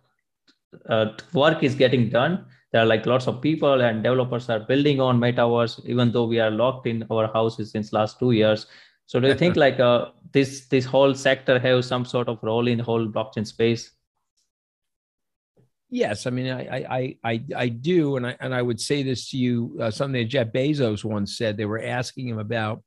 uh, 0.89 1.13
work 1.33 1.63
is 1.63 1.75
getting 1.75 2.09
done. 2.09 2.45
There 2.73 2.83
are 2.83 2.87
like 2.87 3.05
lots 3.05 3.27
of 3.27 3.41
people 3.41 3.83
and 3.83 4.03
developers 4.03 4.49
are 4.49 4.61
building 4.61 5.01
on 5.01 5.21
metaverse 5.21 5.85
even 5.85 6.11
though 6.11 6.25
we 6.25 6.41
are 6.41 6.51
locked 6.51 6.87
in 6.87 7.05
our 7.11 7.31
houses 7.33 7.71
since 7.71 7.93
last 7.93 8.19
two 8.19 8.33
years. 8.33 8.67
So 9.07 9.21
do 9.21 9.29
you 9.29 9.35
think 9.35 9.57
like 9.67 9.79
uh, 9.79 10.11
this 10.33 10.67
this 10.67 10.85
whole 10.85 11.15
sector 11.15 11.59
has 11.59 11.87
some 11.87 12.05
sort 12.05 12.29
of 12.29 12.39
role 12.43 12.67
in 12.67 12.79
the 12.79 12.85
whole 12.85 13.07
blockchain 13.07 13.47
space? 13.47 13.91
Yes 15.91 16.27
i 16.27 16.31
mean 16.31 16.51
i 16.51 16.87
i 16.89 17.17
i 17.23 17.43
i 17.55 17.69
do 17.69 18.17
and 18.17 18.27
i 18.27 18.35
and 18.41 18.55
i 18.55 18.63
would 18.63 18.81
say 18.81 19.03
this 19.03 19.29
to 19.29 19.37
you 19.37 19.77
uh, 19.79 19.91
something 19.91 20.23
that 20.23 20.31
jeff 20.31 20.47
bezos 20.47 21.05
once 21.05 21.37
said 21.37 21.55
they 21.55 21.67
were 21.67 21.83
asking 21.83 22.29
him 22.29 22.39
about 22.39 22.83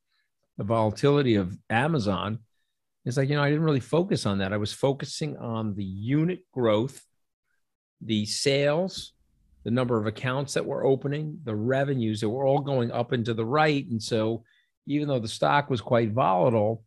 the 0.57 0.63
volatility 0.63 1.35
of 1.35 1.55
amazon. 1.69 2.39
It's 3.05 3.17
like 3.17 3.29
you 3.29 3.35
know 3.35 3.43
i 3.43 3.49
didn't 3.51 3.63
really 3.63 3.79
focus 3.79 4.25
on 4.25 4.39
that. 4.39 4.53
I 4.53 4.57
was 4.57 4.73
focusing 4.73 5.37
on 5.37 5.75
the 5.75 5.83
unit 5.83 6.39
growth 6.51 6.99
the 8.01 8.25
sales, 8.25 9.13
the 9.63 9.71
number 9.71 9.97
of 9.97 10.07
accounts 10.07 10.53
that 10.53 10.65
were 10.65 10.85
opening, 10.85 11.39
the 11.43 11.55
revenues 11.55 12.21
that 12.21 12.29
were 12.29 12.45
all 12.45 12.59
going 12.59 12.91
up 12.91 13.11
and 13.11 13.25
to 13.25 13.33
the 13.33 13.45
right. 13.45 13.85
And 13.89 14.01
so, 14.01 14.43
even 14.87 15.07
though 15.07 15.19
the 15.19 15.27
stock 15.27 15.69
was 15.69 15.81
quite 15.81 16.11
volatile, 16.11 16.83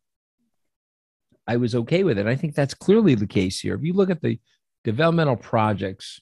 I 1.46 1.56
was 1.56 1.74
okay 1.74 2.04
with 2.04 2.18
it. 2.18 2.26
I 2.26 2.36
think 2.36 2.54
that's 2.54 2.74
clearly 2.74 3.14
the 3.14 3.26
case 3.26 3.58
here. 3.58 3.74
If 3.74 3.82
you 3.82 3.94
look 3.94 4.10
at 4.10 4.22
the 4.22 4.38
developmental 4.84 5.36
projects, 5.36 6.20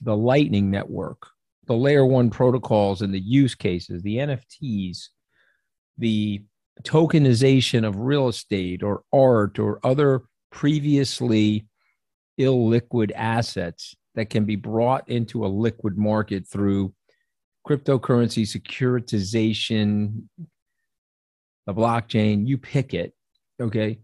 the 0.00 0.16
Lightning 0.16 0.70
Network, 0.70 1.26
the 1.66 1.74
layer 1.74 2.04
one 2.04 2.30
protocols 2.30 3.02
and 3.02 3.12
the 3.12 3.20
use 3.20 3.54
cases, 3.54 4.02
the 4.02 4.16
NFTs, 4.16 5.08
the 5.98 6.42
tokenization 6.82 7.86
of 7.86 7.96
real 7.96 8.28
estate 8.28 8.82
or 8.82 9.02
art 9.12 9.58
or 9.58 9.80
other 9.84 10.22
previously 10.50 11.66
illiquid 12.38 13.12
assets 13.14 13.94
that 14.14 14.30
can 14.30 14.44
be 14.44 14.56
brought 14.56 15.08
into 15.08 15.44
a 15.44 15.48
liquid 15.48 15.96
market 15.96 16.46
through 16.46 16.92
cryptocurrency 17.66 18.44
securitization, 18.44 20.22
the 21.66 21.74
blockchain, 21.74 22.46
you 22.46 22.58
pick 22.58 22.94
it. 22.94 23.14
Okay. 23.60 24.00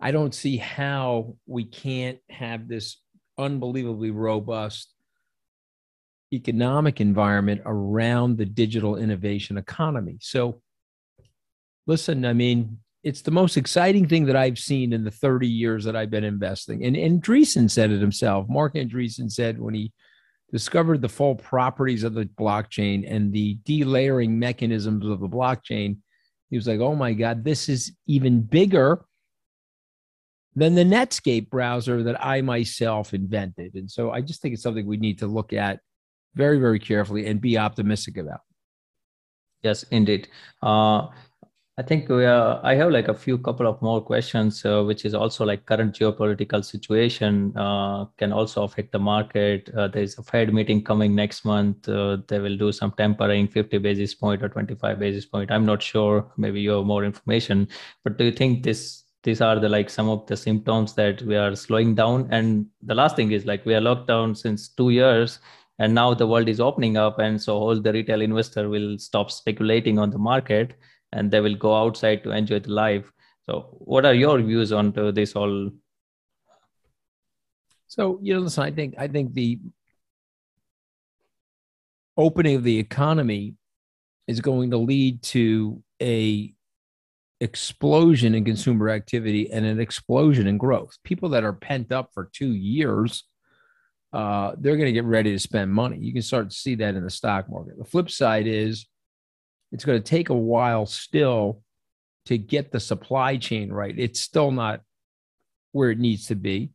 I 0.00 0.12
don't 0.12 0.34
see 0.34 0.56
how 0.56 1.36
we 1.46 1.64
can't 1.64 2.18
have 2.30 2.68
this 2.68 2.98
unbelievably 3.38 4.10
robust 4.10 4.94
economic 6.32 7.00
environment 7.00 7.62
around 7.64 8.36
the 8.36 8.44
digital 8.44 8.96
innovation 8.96 9.56
economy. 9.56 10.18
So, 10.20 10.60
listen, 11.86 12.24
I 12.24 12.34
mean, 12.34 12.78
it's 13.08 13.22
the 13.22 13.30
most 13.30 13.56
exciting 13.56 14.06
thing 14.06 14.26
that 14.26 14.36
I've 14.36 14.58
seen 14.58 14.92
in 14.92 15.02
the 15.02 15.10
30 15.10 15.48
years 15.48 15.82
that 15.84 15.96
I've 15.96 16.10
been 16.10 16.24
investing. 16.24 16.84
And 16.84 16.94
Andreessen 16.94 17.70
said 17.70 17.90
it 17.90 18.02
himself. 18.02 18.46
Marc 18.50 18.74
Andreessen 18.74 19.32
said 19.32 19.58
when 19.58 19.72
he 19.72 19.94
discovered 20.52 21.00
the 21.00 21.08
full 21.08 21.34
properties 21.34 22.04
of 22.04 22.12
the 22.12 22.26
blockchain 22.26 23.10
and 23.10 23.32
the 23.32 23.56
delayering 23.64 24.38
mechanisms 24.38 25.06
of 25.06 25.20
the 25.20 25.28
blockchain, 25.28 25.96
he 26.50 26.56
was 26.56 26.68
like, 26.68 26.80
oh 26.80 26.94
my 26.94 27.14
God, 27.14 27.44
this 27.44 27.70
is 27.70 27.92
even 28.06 28.42
bigger 28.42 29.06
than 30.54 30.74
the 30.74 30.84
Netscape 30.84 31.48
browser 31.48 32.02
that 32.02 32.22
I 32.22 32.42
myself 32.42 33.14
invented. 33.14 33.74
And 33.74 33.90
so 33.90 34.10
I 34.10 34.20
just 34.20 34.42
think 34.42 34.52
it's 34.52 34.62
something 34.62 34.84
we 34.84 34.98
need 34.98 35.20
to 35.20 35.26
look 35.26 35.54
at 35.54 35.80
very, 36.34 36.58
very 36.58 36.78
carefully 36.78 37.26
and 37.26 37.40
be 37.40 37.56
optimistic 37.56 38.18
about. 38.18 38.40
Yes, 39.62 39.84
indeed. 39.84 40.28
Uh, 40.62 41.06
I 41.78 41.82
think 41.82 42.08
we 42.08 42.24
are, 42.24 42.60
I 42.64 42.74
have 42.74 42.90
like 42.90 43.06
a 43.06 43.14
few 43.14 43.38
couple 43.38 43.68
of 43.68 43.80
more 43.80 44.00
questions, 44.00 44.64
uh, 44.64 44.82
which 44.82 45.04
is 45.04 45.14
also 45.14 45.44
like 45.44 45.64
current 45.64 45.94
geopolitical 45.94 46.64
situation 46.64 47.56
uh, 47.56 48.06
can 48.16 48.32
also 48.32 48.64
affect 48.64 48.90
the 48.90 48.98
market. 48.98 49.70
Uh, 49.76 49.86
there 49.86 50.02
is 50.02 50.18
a 50.18 50.24
Fed 50.24 50.52
meeting 50.52 50.82
coming 50.82 51.14
next 51.14 51.44
month. 51.44 51.88
Uh, 51.88 52.16
they 52.26 52.40
will 52.40 52.56
do 52.56 52.72
some 52.72 52.90
tempering 52.98 53.46
50 53.46 53.78
basis 53.78 54.12
point 54.12 54.42
or 54.42 54.48
25 54.48 54.98
basis 54.98 55.24
point. 55.24 55.52
I'm 55.52 55.64
not 55.64 55.80
sure. 55.80 56.28
Maybe 56.36 56.60
you 56.60 56.72
have 56.72 56.84
more 56.84 57.04
information. 57.04 57.68
But 58.02 58.18
do 58.18 58.24
you 58.24 58.32
think 58.32 58.64
this 58.64 59.04
these 59.22 59.40
are 59.40 59.60
the 59.60 59.68
like 59.68 59.88
some 59.88 60.08
of 60.08 60.26
the 60.26 60.36
symptoms 60.36 60.94
that 60.94 61.22
we 61.22 61.36
are 61.36 61.54
slowing 61.54 61.94
down? 61.94 62.26
And 62.32 62.66
the 62.82 62.96
last 62.96 63.14
thing 63.14 63.30
is 63.30 63.46
like 63.46 63.64
we 63.64 63.76
are 63.76 63.80
locked 63.80 64.08
down 64.08 64.34
since 64.34 64.68
two 64.68 64.90
years 64.90 65.38
and 65.78 65.94
now 65.94 66.12
the 66.12 66.26
world 66.26 66.48
is 66.48 66.58
opening 66.58 66.96
up 66.96 67.20
and 67.20 67.40
so 67.40 67.56
all 67.56 67.80
the 67.80 67.92
retail 67.92 68.20
investor 68.20 68.68
will 68.68 68.98
stop 68.98 69.30
speculating 69.30 69.96
on 69.96 70.10
the 70.10 70.18
market 70.18 70.74
and 71.12 71.30
they 71.30 71.40
will 71.40 71.54
go 71.54 71.74
outside 71.74 72.22
to 72.24 72.30
enjoy 72.30 72.60
the 72.60 72.70
life. 72.70 73.10
So 73.46 73.68
what 73.78 74.04
are 74.04 74.14
your 74.14 74.40
views 74.40 74.72
on 74.72 74.92
this 75.14 75.34
all? 75.34 75.70
So 77.86 78.18
you 78.22 78.34
know 78.34 78.40
listen 78.40 78.64
i 78.64 78.70
think 78.70 78.94
i 78.98 79.08
think 79.08 79.32
the 79.32 79.58
opening 82.18 82.56
of 82.56 82.62
the 82.62 82.78
economy 82.78 83.54
is 84.26 84.42
going 84.42 84.70
to 84.72 84.76
lead 84.76 85.22
to 85.22 85.82
a 86.02 86.52
explosion 87.40 88.34
in 88.34 88.44
consumer 88.44 88.90
activity 88.90 89.50
and 89.50 89.64
an 89.64 89.80
explosion 89.80 90.46
in 90.48 90.58
growth. 90.58 90.98
People 91.04 91.28
that 91.30 91.44
are 91.44 91.52
pent 91.52 91.92
up 91.92 92.10
for 92.12 92.28
two 92.32 92.52
years 92.52 93.24
uh, 94.12 94.52
they're 94.58 94.76
going 94.76 94.86
to 94.86 94.92
get 94.92 95.04
ready 95.04 95.32
to 95.32 95.38
spend 95.38 95.70
money. 95.70 95.98
You 95.98 96.12
can 96.12 96.22
start 96.22 96.50
to 96.50 96.56
see 96.56 96.74
that 96.76 96.94
in 96.94 97.04
the 97.04 97.10
stock 97.10 97.50
market. 97.50 97.78
The 97.78 97.84
flip 97.84 98.10
side 98.10 98.46
is 98.46 98.86
it's 99.72 99.84
going 99.84 100.00
to 100.00 100.08
take 100.08 100.30
a 100.30 100.34
while 100.34 100.86
still 100.86 101.62
to 102.26 102.38
get 102.38 102.70
the 102.70 102.80
supply 102.80 103.36
chain 103.36 103.72
right. 103.72 103.94
It's 103.98 104.20
still 104.20 104.50
not 104.50 104.80
where 105.72 105.90
it 105.90 105.98
needs 105.98 106.26
to 106.26 106.34
be. 106.34 106.70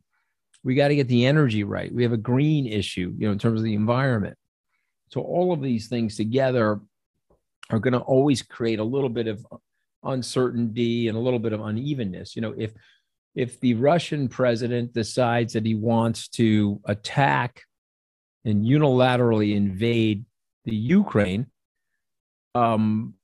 We 0.62 0.74
got 0.74 0.88
to 0.88 0.96
get 0.96 1.08
the 1.08 1.26
energy 1.26 1.64
right. 1.64 1.92
We 1.92 2.02
have 2.02 2.12
a 2.12 2.18
green 2.18 2.66
issue, 2.66 3.14
you 3.18 3.26
know, 3.26 3.32
in 3.32 3.38
terms 3.38 3.60
of 3.60 3.64
the 3.64 3.74
environment. 3.74 4.36
So 5.10 5.20
all 5.20 5.52
of 5.52 5.60
these 5.60 5.88
things 5.88 6.16
together 6.16 6.80
are 7.70 7.78
going 7.78 7.92
to 7.92 8.00
always 8.00 8.42
create 8.42 8.78
a 8.78 8.84
little 8.84 9.08
bit 9.08 9.26
of 9.26 9.46
uncertainty 10.02 11.08
and 11.08 11.16
a 11.16 11.20
little 11.20 11.38
bit 11.38 11.52
of 11.52 11.60
unevenness. 11.60 12.34
You 12.34 12.42
know, 12.42 12.54
if 12.56 12.72
if 13.34 13.58
the 13.60 13.74
Russian 13.74 14.28
president 14.28 14.92
decides 14.92 15.54
that 15.54 15.66
he 15.66 15.74
wants 15.74 16.28
to 16.28 16.80
attack 16.84 17.62
and 18.44 18.64
unilaterally 18.64 19.56
invade 19.56 20.24
the 20.64 20.74
Ukraine, 20.74 21.46
um, 22.54 23.14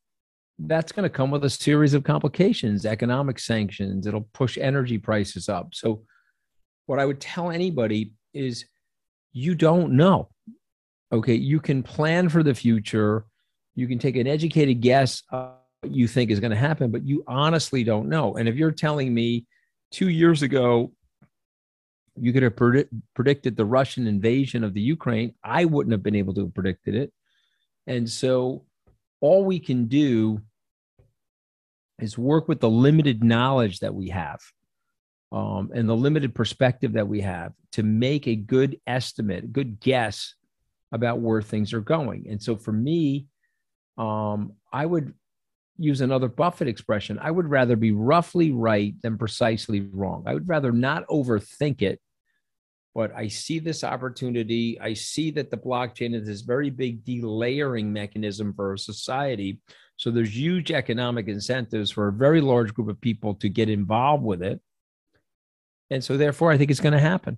that's 0.58 0.92
going 0.92 1.04
to 1.04 1.14
come 1.14 1.30
with 1.30 1.44
a 1.44 1.50
series 1.50 1.94
of 1.94 2.04
complications, 2.04 2.84
economic 2.84 3.38
sanctions. 3.38 4.06
It'll 4.06 4.28
push 4.32 4.58
energy 4.58 4.98
prices 4.98 5.48
up. 5.48 5.74
So, 5.74 6.02
what 6.86 6.98
I 6.98 7.06
would 7.06 7.20
tell 7.20 7.50
anybody 7.50 8.12
is 8.34 8.64
you 9.32 9.54
don't 9.54 9.92
know. 9.92 10.28
Okay. 11.12 11.34
You 11.34 11.60
can 11.60 11.82
plan 11.82 12.28
for 12.28 12.42
the 12.42 12.54
future, 12.54 13.24
you 13.74 13.86
can 13.86 13.98
take 13.98 14.16
an 14.16 14.26
educated 14.26 14.80
guess 14.80 15.22
what 15.30 15.60
you 15.84 16.06
think 16.06 16.30
is 16.30 16.40
going 16.40 16.50
to 16.50 16.56
happen, 16.56 16.90
but 16.90 17.06
you 17.06 17.24
honestly 17.26 17.84
don't 17.84 18.08
know. 18.08 18.34
And 18.36 18.48
if 18.48 18.56
you're 18.56 18.70
telling 18.70 19.12
me 19.14 19.46
two 19.90 20.08
years 20.08 20.42
ago, 20.42 20.92
you 22.16 22.32
could 22.32 22.42
have 22.42 22.56
predict, 22.56 22.92
predicted 23.14 23.56
the 23.56 23.64
Russian 23.64 24.06
invasion 24.06 24.62
of 24.62 24.74
the 24.74 24.80
Ukraine, 24.80 25.34
I 25.42 25.64
wouldn't 25.64 25.92
have 25.92 26.02
been 26.02 26.16
able 26.16 26.34
to 26.34 26.42
have 26.42 26.54
predicted 26.54 26.94
it. 26.94 27.12
And 27.86 28.08
so, 28.08 28.64
all 29.20 29.44
we 29.44 29.59
can 29.59 29.87
do 29.87 30.40
is 31.98 32.16
work 32.16 32.48
with 32.48 32.61
the 32.61 32.70
limited 32.70 33.22
knowledge 33.22 33.80
that 33.80 33.94
we 33.94 34.09
have 34.09 34.40
um, 35.33 35.70
and 35.74 35.88
the 35.88 35.96
limited 35.96 36.35
perspective 36.35 36.94
that 36.94 37.09
we 37.09 37.20
have 37.20 37.52
to 37.72 37.83
make 37.83 38.26
a 38.26 38.35
good 38.35 38.80
estimate, 38.87 39.44
a 39.44 39.48
good 39.48 39.80
guess 39.80 40.35
about 40.92 41.20
where 41.20 41.42
things 41.42 41.72
are 41.72 41.80
going. 41.80 42.26
And 42.28 42.42
so 42.42 42.56
for 42.56 42.72
me, 42.72 43.26
um, 43.96 44.54
I 44.72 44.87
would 44.87 45.14
use 45.78 46.00
another 46.00 46.28
Buffett 46.28 46.68
expression. 46.68 47.18
I 47.20 47.30
would 47.30 47.48
rather 47.48 47.76
be 47.76 47.92
roughly 47.92 48.50
right 48.50 48.94
than 49.02 49.18
precisely 49.18 49.80
wrong. 49.80 50.24
I 50.26 50.35
would 50.35 50.48
rather 50.48 50.72
not 50.72 51.06
overthink 51.09 51.83
it, 51.83 52.00
but 52.94 53.14
I 53.14 53.29
see 53.29 53.59
this 53.59 53.85
opportunity. 53.85 54.81
I 54.81 54.94
see 54.94 55.31
that 55.33 55.50
the 55.50 55.57
blockchain 55.57 56.14
is 56.14 56.26
this 56.26 56.40
very 56.40 56.70
big 56.70 57.05
delayering 57.05 57.87
mechanism 57.87 58.53
for 58.55 58.76
society 58.76 59.61
so 60.00 60.11
there's 60.11 60.35
huge 60.35 60.70
economic 60.70 61.29
incentives 61.29 61.90
for 61.90 62.09
a 62.09 62.12
very 62.12 62.40
large 62.40 62.72
group 62.72 62.88
of 62.88 62.98
people 63.03 63.35
to 63.35 63.50
get 63.50 63.68
involved 63.68 64.24
with 64.24 64.42
it. 64.42 64.59
And 65.90 66.03
so 66.03 66.16
therefore 66.16 66.50
I 66.50 66.57
think 66.57 66.70
it's 66.70 66.81
going 66.81 66.94
to 66.94 66.98
happen. 66.98 67.37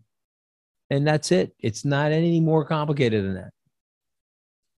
And 0.88 1.04
that's 1.04 1.32
it. 1.32 1.56
It's 1.58 1.84
not 1.84 2.12
any 2.12 2.38
more 2.38 2.64
complicated 2.64 3.24
than 3.24 3.34
that. 3.34 3.50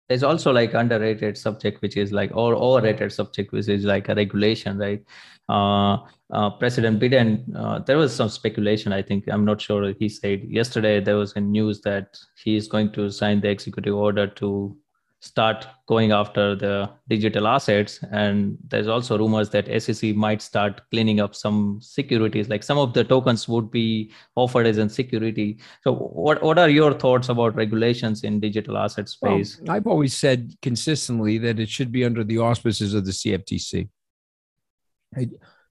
There's 0.08 0.22
also 0.22 0.52
like 0.52 0.74
underrated 0.74 1.38
subject, 1.38 1.80
which 1.80 1.96
is 1.96 2.12
like 2.12 2.30
or 2.34 2.54
overrated 2.54 3.12
subject, 3.12 3.52
which 3.52 3.68
is 3.68 3.84
like 3.84 4.08
a 4.08 4.14
regulation, 4.14 4.78
right? 4.78 5.02
Uh, 5.48 5.98
uh, 6.32 6.50
President 6.50 7.00
Biden, 7.00 7.44
uh, 7.56 7.78
there 7.80 7.96
was 7.96 8.14
some 8.14 8.28
speculation. 8.28 8.92
I 8.92 9.02
think 9.02 9.24
I'm 9.28 9.44
not 9.44 9.60
sure. 9.60 9.92
He 9.98 10.08
said 10.08 10.44
yesterday 10.44 11.00
there 11.00 11.16
was 11.16 11.34
a 11.36 11.40
news 11.40 11.80
that 11.82 12.18
he 12.42 12.56
is 12.56 12.68
going 12.68 12.92
to 12.92 13.10
sign 13.10 13.40
the 13.40 13.48
executive 13.48 13.94
order 13.94 14.26
to 14.26 14.76
start 15.24 15.66
going 15.88 16.12
after 16.12 16.54
the 16.54 16.90
digital 17.08 17.48
assets. 17.48 17.98
And 18.10 18.58
there's 18.68 18.88
also 18.88 19.16
rumors 19.16 19.48
that 19.50 19.66
sec 19.82 20.14
might 20.14 20.42
start 20.42 20.82
cleaning 20.90 21.20
up 21.20 21.34
some 21.34 21.78
securities 21.80 22.48
like 22.48 22.62
some 22.62 22.78
of 22.78 22.92
the 22.92 23.04
tokens 23.04 23.48
would 23.48 23.70
be 23.70 24.12
offered 24.36 24.66
as 24.66 24.78
a 24.78 24.88
security. 24.88 25.58
So 25.82 25.94
what, 25.94 26.42
what 26.42 26.58
are 26.58 26.68
your 26.68 26.92
thoughts 26.92 27.30
about 27.30 27.56
regulations 27.56 28.22
in 28.22 28.38
digital 28.38 28.76
asset 28.76 29.08
space? 29.08 29.58
Well, 29.60 29.76
i've 29.76 29.86
always 29.86 30.14
said 30.14 30.52
consistently 30.60 31.38
that 31.38 31.58
it 31.58 31.68
should 31.68 31.90
be 31.90 32.04
under 32.04 32.22
the 32.22 32.38
auspices 32.38 32.94
of 32.94 33.04
the 33.04 33.12
cftc 33.12 33.88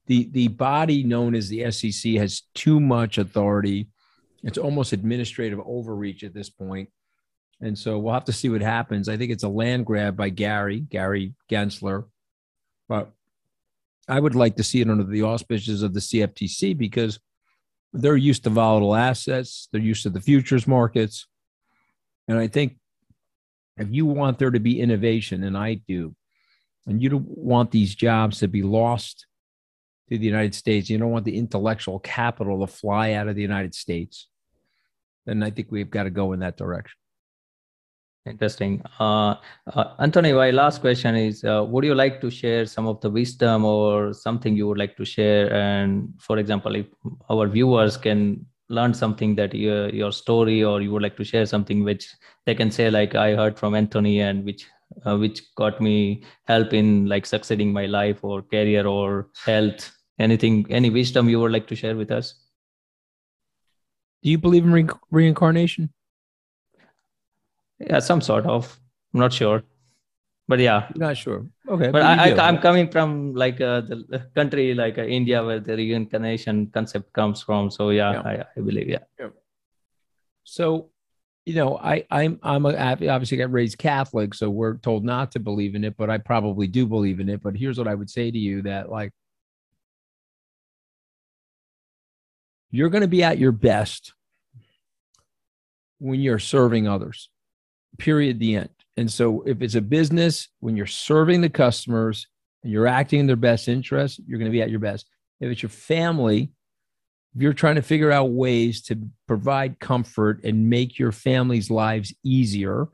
the, 0.08 0.30
the 0.32 0.48
body 0.50 1.04
known 1.04 1.36
as 1.36 1.50
the 1.50 1.70
sec 1.72 2.20
has 2.20 2.44
too 2.54 2.80
much 2.80 3.18
authority. 3.18 3.88
It's 4.44 4.58
almost 4.58 4.94
administrative 4.94 5.60
overreach 5.66 6.24
at 6.24 6.34
this 6.34 6.50
point 6.50 6.90
and 7.62 7.78
so 7.78 7.98
we'll 7.98 8.14
have 8.14 8.26
to 8.26 8.34
see 8.34 8.50
what 8.50 8.62
happens. 8.62 9.08
I 9.08 9.18
think 9.18 9.32
it's 9.32 9.44
a 9.44 9.50
land 9.50 9.86
grab 9.86 10.18
by 10.18 10.30
Gary, 10.30 10.82
Gary 10.82 11.34
Gensler. 11.50 12.06
But 12.90 13.12
I 14.08 14.20
would 14.20 14.36
like 14.36 14.58
to 14.58 14.64
see 14.64 14.82
it 14.82 14.90
under 14.90 15.04
the 15.04 15.24
auspices 15.24 15.82
of 15.82 15.94
the 15.94 16.02
CFTC 16.02 16.78
because 16.78 17.20
they're 17.94 18.18
used 18.18 18.44
to 18.44 18.50
volatile 18.50 18.96
assets, 18.96 19.70
they're 19.72 19.82
used 19.82 20.04
to 20.04 20.10
the 20.10 20.20
futures 20.20 20.68
markets. 20.68 21.28
And 22.28 22.38
I 22.38 22.48
think 22.48 22.78
if 23.78 23.88
you 23.92 24.06
want 24.06 24.40
there 24.40 24.52
to 24.52 24.60
be 24.60 24.80
innovation, 24.80 25.44
and 25.44 25.58
I 25.58 25.76
do, 25.76 26.16
and 26.86 27.02
you 27.02 27.10
don't 27.10 27.28
want 27.28 27.72
these 27.72 27.96
jobs 27.96 28.40
to 28.40 28.48
be 28.48 28.62
lost 28.62 29.26
to 30.10 30.18
the 30.18 30.26
United 30.26 30.54
States, 30.54 30.90
you 30.90 30.98
don't 30.98 31.12
want 31.12 31.26
the 31.26 31.38
intellectual 31.38 32.00
capital 32.00 32.66
to 32.66 32.72
fly 32.72 33.14
out 33.14 33.28
of 33.28 33.36
the 33.36 33.42
United 33.42 33.74
States, 33.74 34.28
then 35.26 35.42
I 35.44 35.50
think 35.50 35.72
we've 35.72 35.90
got 35.90 36.04
to 36.04 36.10
go 36.10 36.34
in 36.34 36.40
that 36.42 36.58
direction. 36.58 36.98
Interesting. 38.26 38.82
Uh, 39.02 39.36
uh, 39.68 39.96
Anthony, 40.00 40.32
my 40.32 40.52
last 40.52 40.80
question 40.80 41.16
is 41.16 41.44
uh, 41.44 41.66
Would 41.68 41.84
you 41.84 41.94
like 41.94 42.22
to 42.22 42.30
share 42.30 42.66
some 42.66 42.88
of 42.88 43.02
the 43.02 43.10
wisdom 43.10 43.66
or 43.66 44.14
something 44.14 44.56
you 44.56 44.66
would 44.68 44.78
like 44.78 44.96
to 44.96 45.04
share? 45.04 45.52
And 45.54 46.14
for 46.20 46.38
example, 46.38 46.76
if 46.76 46.86
our 47.30 47.48
viewers 47.48 47.98
can 47.98 48.46
learn 48.70 48.94
something 48.94 49.36
that 49.36 49.54
your, 49.54 49.90
your 49.90 50.14
story 50.14 50.64
or 50.64 50.82
you 50.82 50.92
would 50.92 51.02
like 51.02 51.18
to 51.18 51.26
share 51.26 51.46
something 51.46 51.84
which 51.84 52.08
they 52.46 52.56
can 52.56 52.72
say, 52.72 52.90
like, 52.90 53.14
I 53.14 53.36
heard 53.36 53.60
from 53.60 53.76
Anthony 53.76 54.22
and 54.22 54.46
which 54.46 54.68
uh, 55.06 55.18
which 55.18 55.42
got 55.56 55.82
me 55.82 56.24
help 56.46 56.74
in 56.74 57.08
like 57.08 57.26
succeeding 57.26 57.74
my 57.74 57.86
life 57.86 58.24
or 58.24 58.42
career 58.42 58.86
or 58.86 59.30
health 59.44 59.92
anything 60.20 60.66
any 60.70 60.90
wisdom 60.90 61.28
you 61.28 61.40
would 61.40 61.52
like 61.52 61.68
to 61.68 61.76
share 61.76 61.96
with 61.96 62.12
us 62.12 62.36
do 64.22 64.30
you 64.30 64.38
believe 64.38 64.64
in 64.64 64.72
re- 64.72 65.00
reincarnation 65.10 65.92
yeah 67.90 68.00
some 68.00 68.22
sort 68.22 68.46
of 68.46 68.80
i'm 69.14 69.20
not 69.20 69.34
sure. 69.34 69.64
But 70.46 70.60
yeah. 70.60 70.90
Not 70.96 71.16
sure. 71.16 71.46
Okay 71.70 71.86
but, 71.86 71.94
but 71.94 72.02
I, 72.02 72.32
I 72.32 72.50
am 72.50 72.58
coming 72.58 72.90
from 72.90 73.34
like 73.34 73.62
uh, 73.62 73.80
the 73.80 74.28
country 74.36 74.74
like 74.74 74.98
uh, 74.98 75.04
india 75.04 75.44
where 75.44 75.62
the 75.62 75.76
reincarnation 75.76 76.68
concept 76.68 77.14
comes 77.14 77.42
from. 77.42 77.72
So 77.72 77.92
yeah, 77.92 78.12
yeah. 78.12 78.22
I, 78.22 78.34
I, 78.58 78.62
believe 78.62 78.90
yeah. 78.90 79.06
yeah. 79.18 79.30
So 80.44 80.90
you 81.46 81.56
know 81.56 81.78
i 81.78 82.06
i'm 82.10 82.40
i'm 82.42 82.66
a, 82.66 82.74
obviously 82.74 83.38
got 83.38 83.52
raised 83.52 83.78
catholic 83.78 84.34
so 84.34 84.50
we're 84.50 84.78
told 84.78 85.04
not 85.04 85.32
to 85.34 85.40
believe 85.40 85.76
in 85.76 85.84
it 85.84 85.98
but 85.98 86.10
i 86.10 86.18
probably 86.18 86.68
do 86.68 86.86
believe 86.86 87.20
in 87.20 87.28
it. 87.30 87.42
But 87.42 87.56
here's 87.56 87.78
what 87.78 87.88
i 87.88 87.96
would 87.96 88.10
say 88.10 88.32
to 88.32 88.38
you 88.38 88.62
that 88.64 88.90
like 88.90 89.12
you're 92.72 92.90
going 92.90 93.02
to 93.02 93.08
be 93.08 93.24
at 93.24 93.38
your 93.38 93.52
best 93.52 94.14
when 96.00 96.20
you're 96.20 96.40
serving 96.40 96.88
others 96.88 97.30
period, 97.98 98.40
the 98.40 98.56
end. 98.56 98.70
And 98.98 99.12
so 99.12 99.42
if 99.44 99.62
it's 99.62 99.76
a 99.76 99.82
business, 99.82 100.50
when 100.60 100.78
you're 100.78 100.86
serving 100.86 101.42
the 101.42 101.50
customers 101.50 102.28
and 102.64 102.72
you're 102.72 102.88
acting 102.88 103.20
in 103.20 103.28
their 103.28 103.36
best 103.36 103.68
interest, 103.68 104.22
you're 104.28 104.40
going 104.40 104.52
to 104.52 104.56
be 104.56 104.62
at 104.62 104.70
your 104.70 104.80
best. 104.80 105.08
If 105.40 105.52
it's 105.52 105.64
your 105.64 105.70
family, 105.70 106.52
if 107.36 107.42
you're 107.42 107.54
trying 107.54 107.76
to 107.76 107.82
figure 107.82 108.12
out 108.12 108.32
ways 108.32 108.82
to 108.84 109.00
provide 109.28 109.80
comfort 109.80 110.44
and 110.44 110.70
make 110.70 111.00
your 111.00 111.12
family's 111.12 111.72
lives 111.72 112.14
easier 112.24 112.88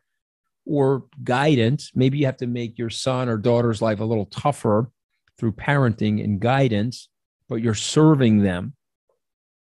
or 0.65 1.05
guidance, 1.23 1.91
maybe 1.93 2.17
you 2.17 2.25
have 2.25 2.37
to 2.37 2.47
make 2.47 2.77
your 2.77 2.89
son 2.89 3.27
or 3.27 3.37
daughter's 3.37 3.81
life 3.81 3.99
a 3.99 4.05
little 4.05 4.27
tougher 4.27 4.89
through 5.37 5.51
parenting 5.53 6.23
and 6.23 6.39
guidance, 6.39 7.09
but 7.49 7.55
you're 7.55 7.73
serving 7.73 8.39
them 8.39 8.73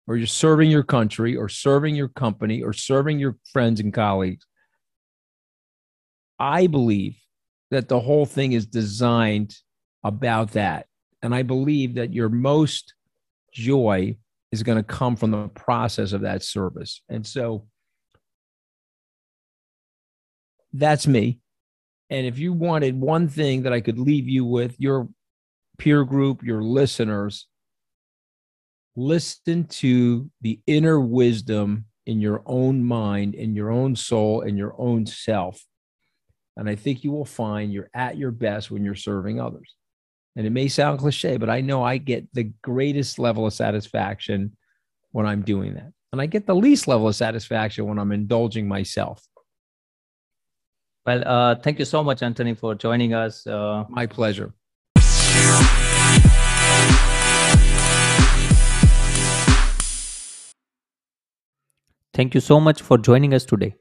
or 0.06 0.16
you're 0.16 0.26
serving 0.26 0.70
your 0.70 0.82
country 0.82 1.36
or 1.36 1.48
serving 1.48 1.94
your 1.94 2.08
company 2.08 2.62
or 2.62 2.72
serving 2.72 3.18
your 3.18 3.36
friends 3.52 3.80
and 3.80 3.94
colleagues 3.94 4.46
I 6.38 6.66
believe 6.66 7.16
that 7.70 7.88
the 7.88 8.00
whole 8.00 8.26
thing 8.26 8.52
is 8.52 8.66
designed 8.66 9.54
about 10.04 10.52
that. 10.52 10.86
And 11.22 11.34
I 11.34 11.42
believe 11.42 11.94
that 11.94 12.12
your 12.12 12.28
most 12.28 12.94
joy 13.52 14.16
is 14.52 14.62
going 14.62 14.78
to 14.78 14.84
come 14.84 15.16
from 15.16 15.32
the 15.32 15.48
process 15.48 16.12
of 16.12 16.20
that 16.22 16.42
service. 16.42 17.02
And 17.08 17.26
so 17.26 17.66
that's 20.72 21.06
me. 21.06 21.40
And 22.10 22.26
if 22.26 22.38
you 22.38 22.52
wanted 22.52 23.00
one 23.00 23.28
thing 23.28 23.62
that 23.62 23.72
I 23.72 23.80
could 23.80 23.98
leave 23.98 24.28
you 24.28 24.44
with, 24.44 24.76
your 24.78 25.08
peer 25.78 26.04
group, 26.04 26.42
your 26.42 26.62
listeners, 26.62 27.48
listen 28.94 29.64
to 29.64 30.30
the 30.40 30.60
inner 30.66 31.00
wisdom 31.00 31.86
in 32.06 32.20
your 32.20 32.42
own 32.46 32.84
mind, 32.84 33.34
in 33.34 33.56
your 33.56 33.70
own 33.72 33.96
soul, 33.96 34.42
in 34.42 34.56
your 34.56 34.74
own 34.78 35.06
self 35.06 35.64
and 36.56 36.68
I 36.68 36.74
think 36.74 37.04
you 37.04 37.12
will 37.12 37.24
find 37.24 37.72
you're 37.72 37.90
at 37.94 38.16
your 38.16 38.30
best 38.30 38.70
when 38.70 38.84
you're 38.84 38.94
serving 38.94 39.40
others. 39.40 39.74
And 40.36 40.46
it 40.46 40.50
may 40.50 40.68
sound 40.68 40.98
cliche, 40.98 41.36
but 41.36 41.50
I 41.50 41.60
know 41.60 41.82
I 41.82 41.98
get 41.98 42.26
the 42.32 42.44
greatest 42.62 43.18
level 43.18 43.46
of 43.46 43.52
satisfaction 43.52 44.56
when 45.12 45.26
I'm 45.26 45.42
doing 45.42 45.74
that. 45.74 45.92
And 46.12 46.20
I 46.20 46.26
get 46.26 46.46
the 46.46 46.54
least 46.54 46.88
level 46.88 47.08
of 47.08 47.16
satisfaction 47.16 47.86
when 47.86 47.98
I'm 47.98 48.12
indulging 48.12 48.68
myself. 48.68 49.26
Well, 51.04 51.22
uh, 51.26 51.54
thank 51.56 51.78
you 51.78 51.84
so 51.84 52.02
much, 52.02 52.22
Anthony, 52.22 52.54
for 52.54 52.74
joining 52.74 53.14
us. 53.14 53.46
Uh, 53.46 53.84
My 53.88 54.06
pleasure. 54.06 54.52
Thank 62.12 62.34
you 62.34 62.40
so 62.40 62.58
much 62.58 62.80
for 62.80 62.96
joining 62.96 63.34
us 63.34 63.44
today. 63.44 63.74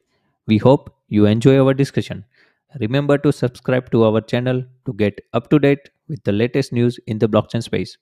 We 0.46 0.58
hope 0.58 0.94
you 1.08 1.24
enjoy 1.24 1.58
our 1.58 1.72
discussion. 1.72 2.24
Remember 2.80 3.16
to 3.18 3.32
subscribe 3.32 3.90
to 3.90 4.04
our 4.04 4.20
channel 4.20 4.64
to 4.84 4.92
get 4.92 5.20
up 5.32 5.50
to 5.50 5.58
date 5.58 5.90
with 6.08 6.22
the 6.24 6.32
latest 6.32 6.72
news 6.72 6.98
in 7.06 7.18
the 7.18 7.28
blockchain 7.28 7.62
space. 7.62 7.96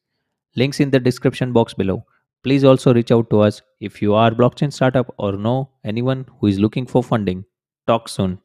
Links 0.56 0.80
in 0.80 0.90
the 0.90 1.00
description 1.00 1.52
box 1.52 1.74
below. 1.74 2.04
Please 2.42 2.64
also 2.64 2.92
reach 2.92 3.12
out 3.12 3.30
to 3.30 3.40
us 3.40 3.62
if 3.80 4.02
you 4.02 4.14
are 4.14 4.28
a 4.32 4.34
blockchain 4.34 4.72
startup 4.72 5.14
or 5.18 5.32
know 5.32 5.70
anyone 5.84 6.26
who 6.38 6.46
is 6.46 6.58
looking 6.58 6.86
for 6.86 7.02
funding. 7.02 7.44
Talk 7.86 8.08
soon. 8.08 8.40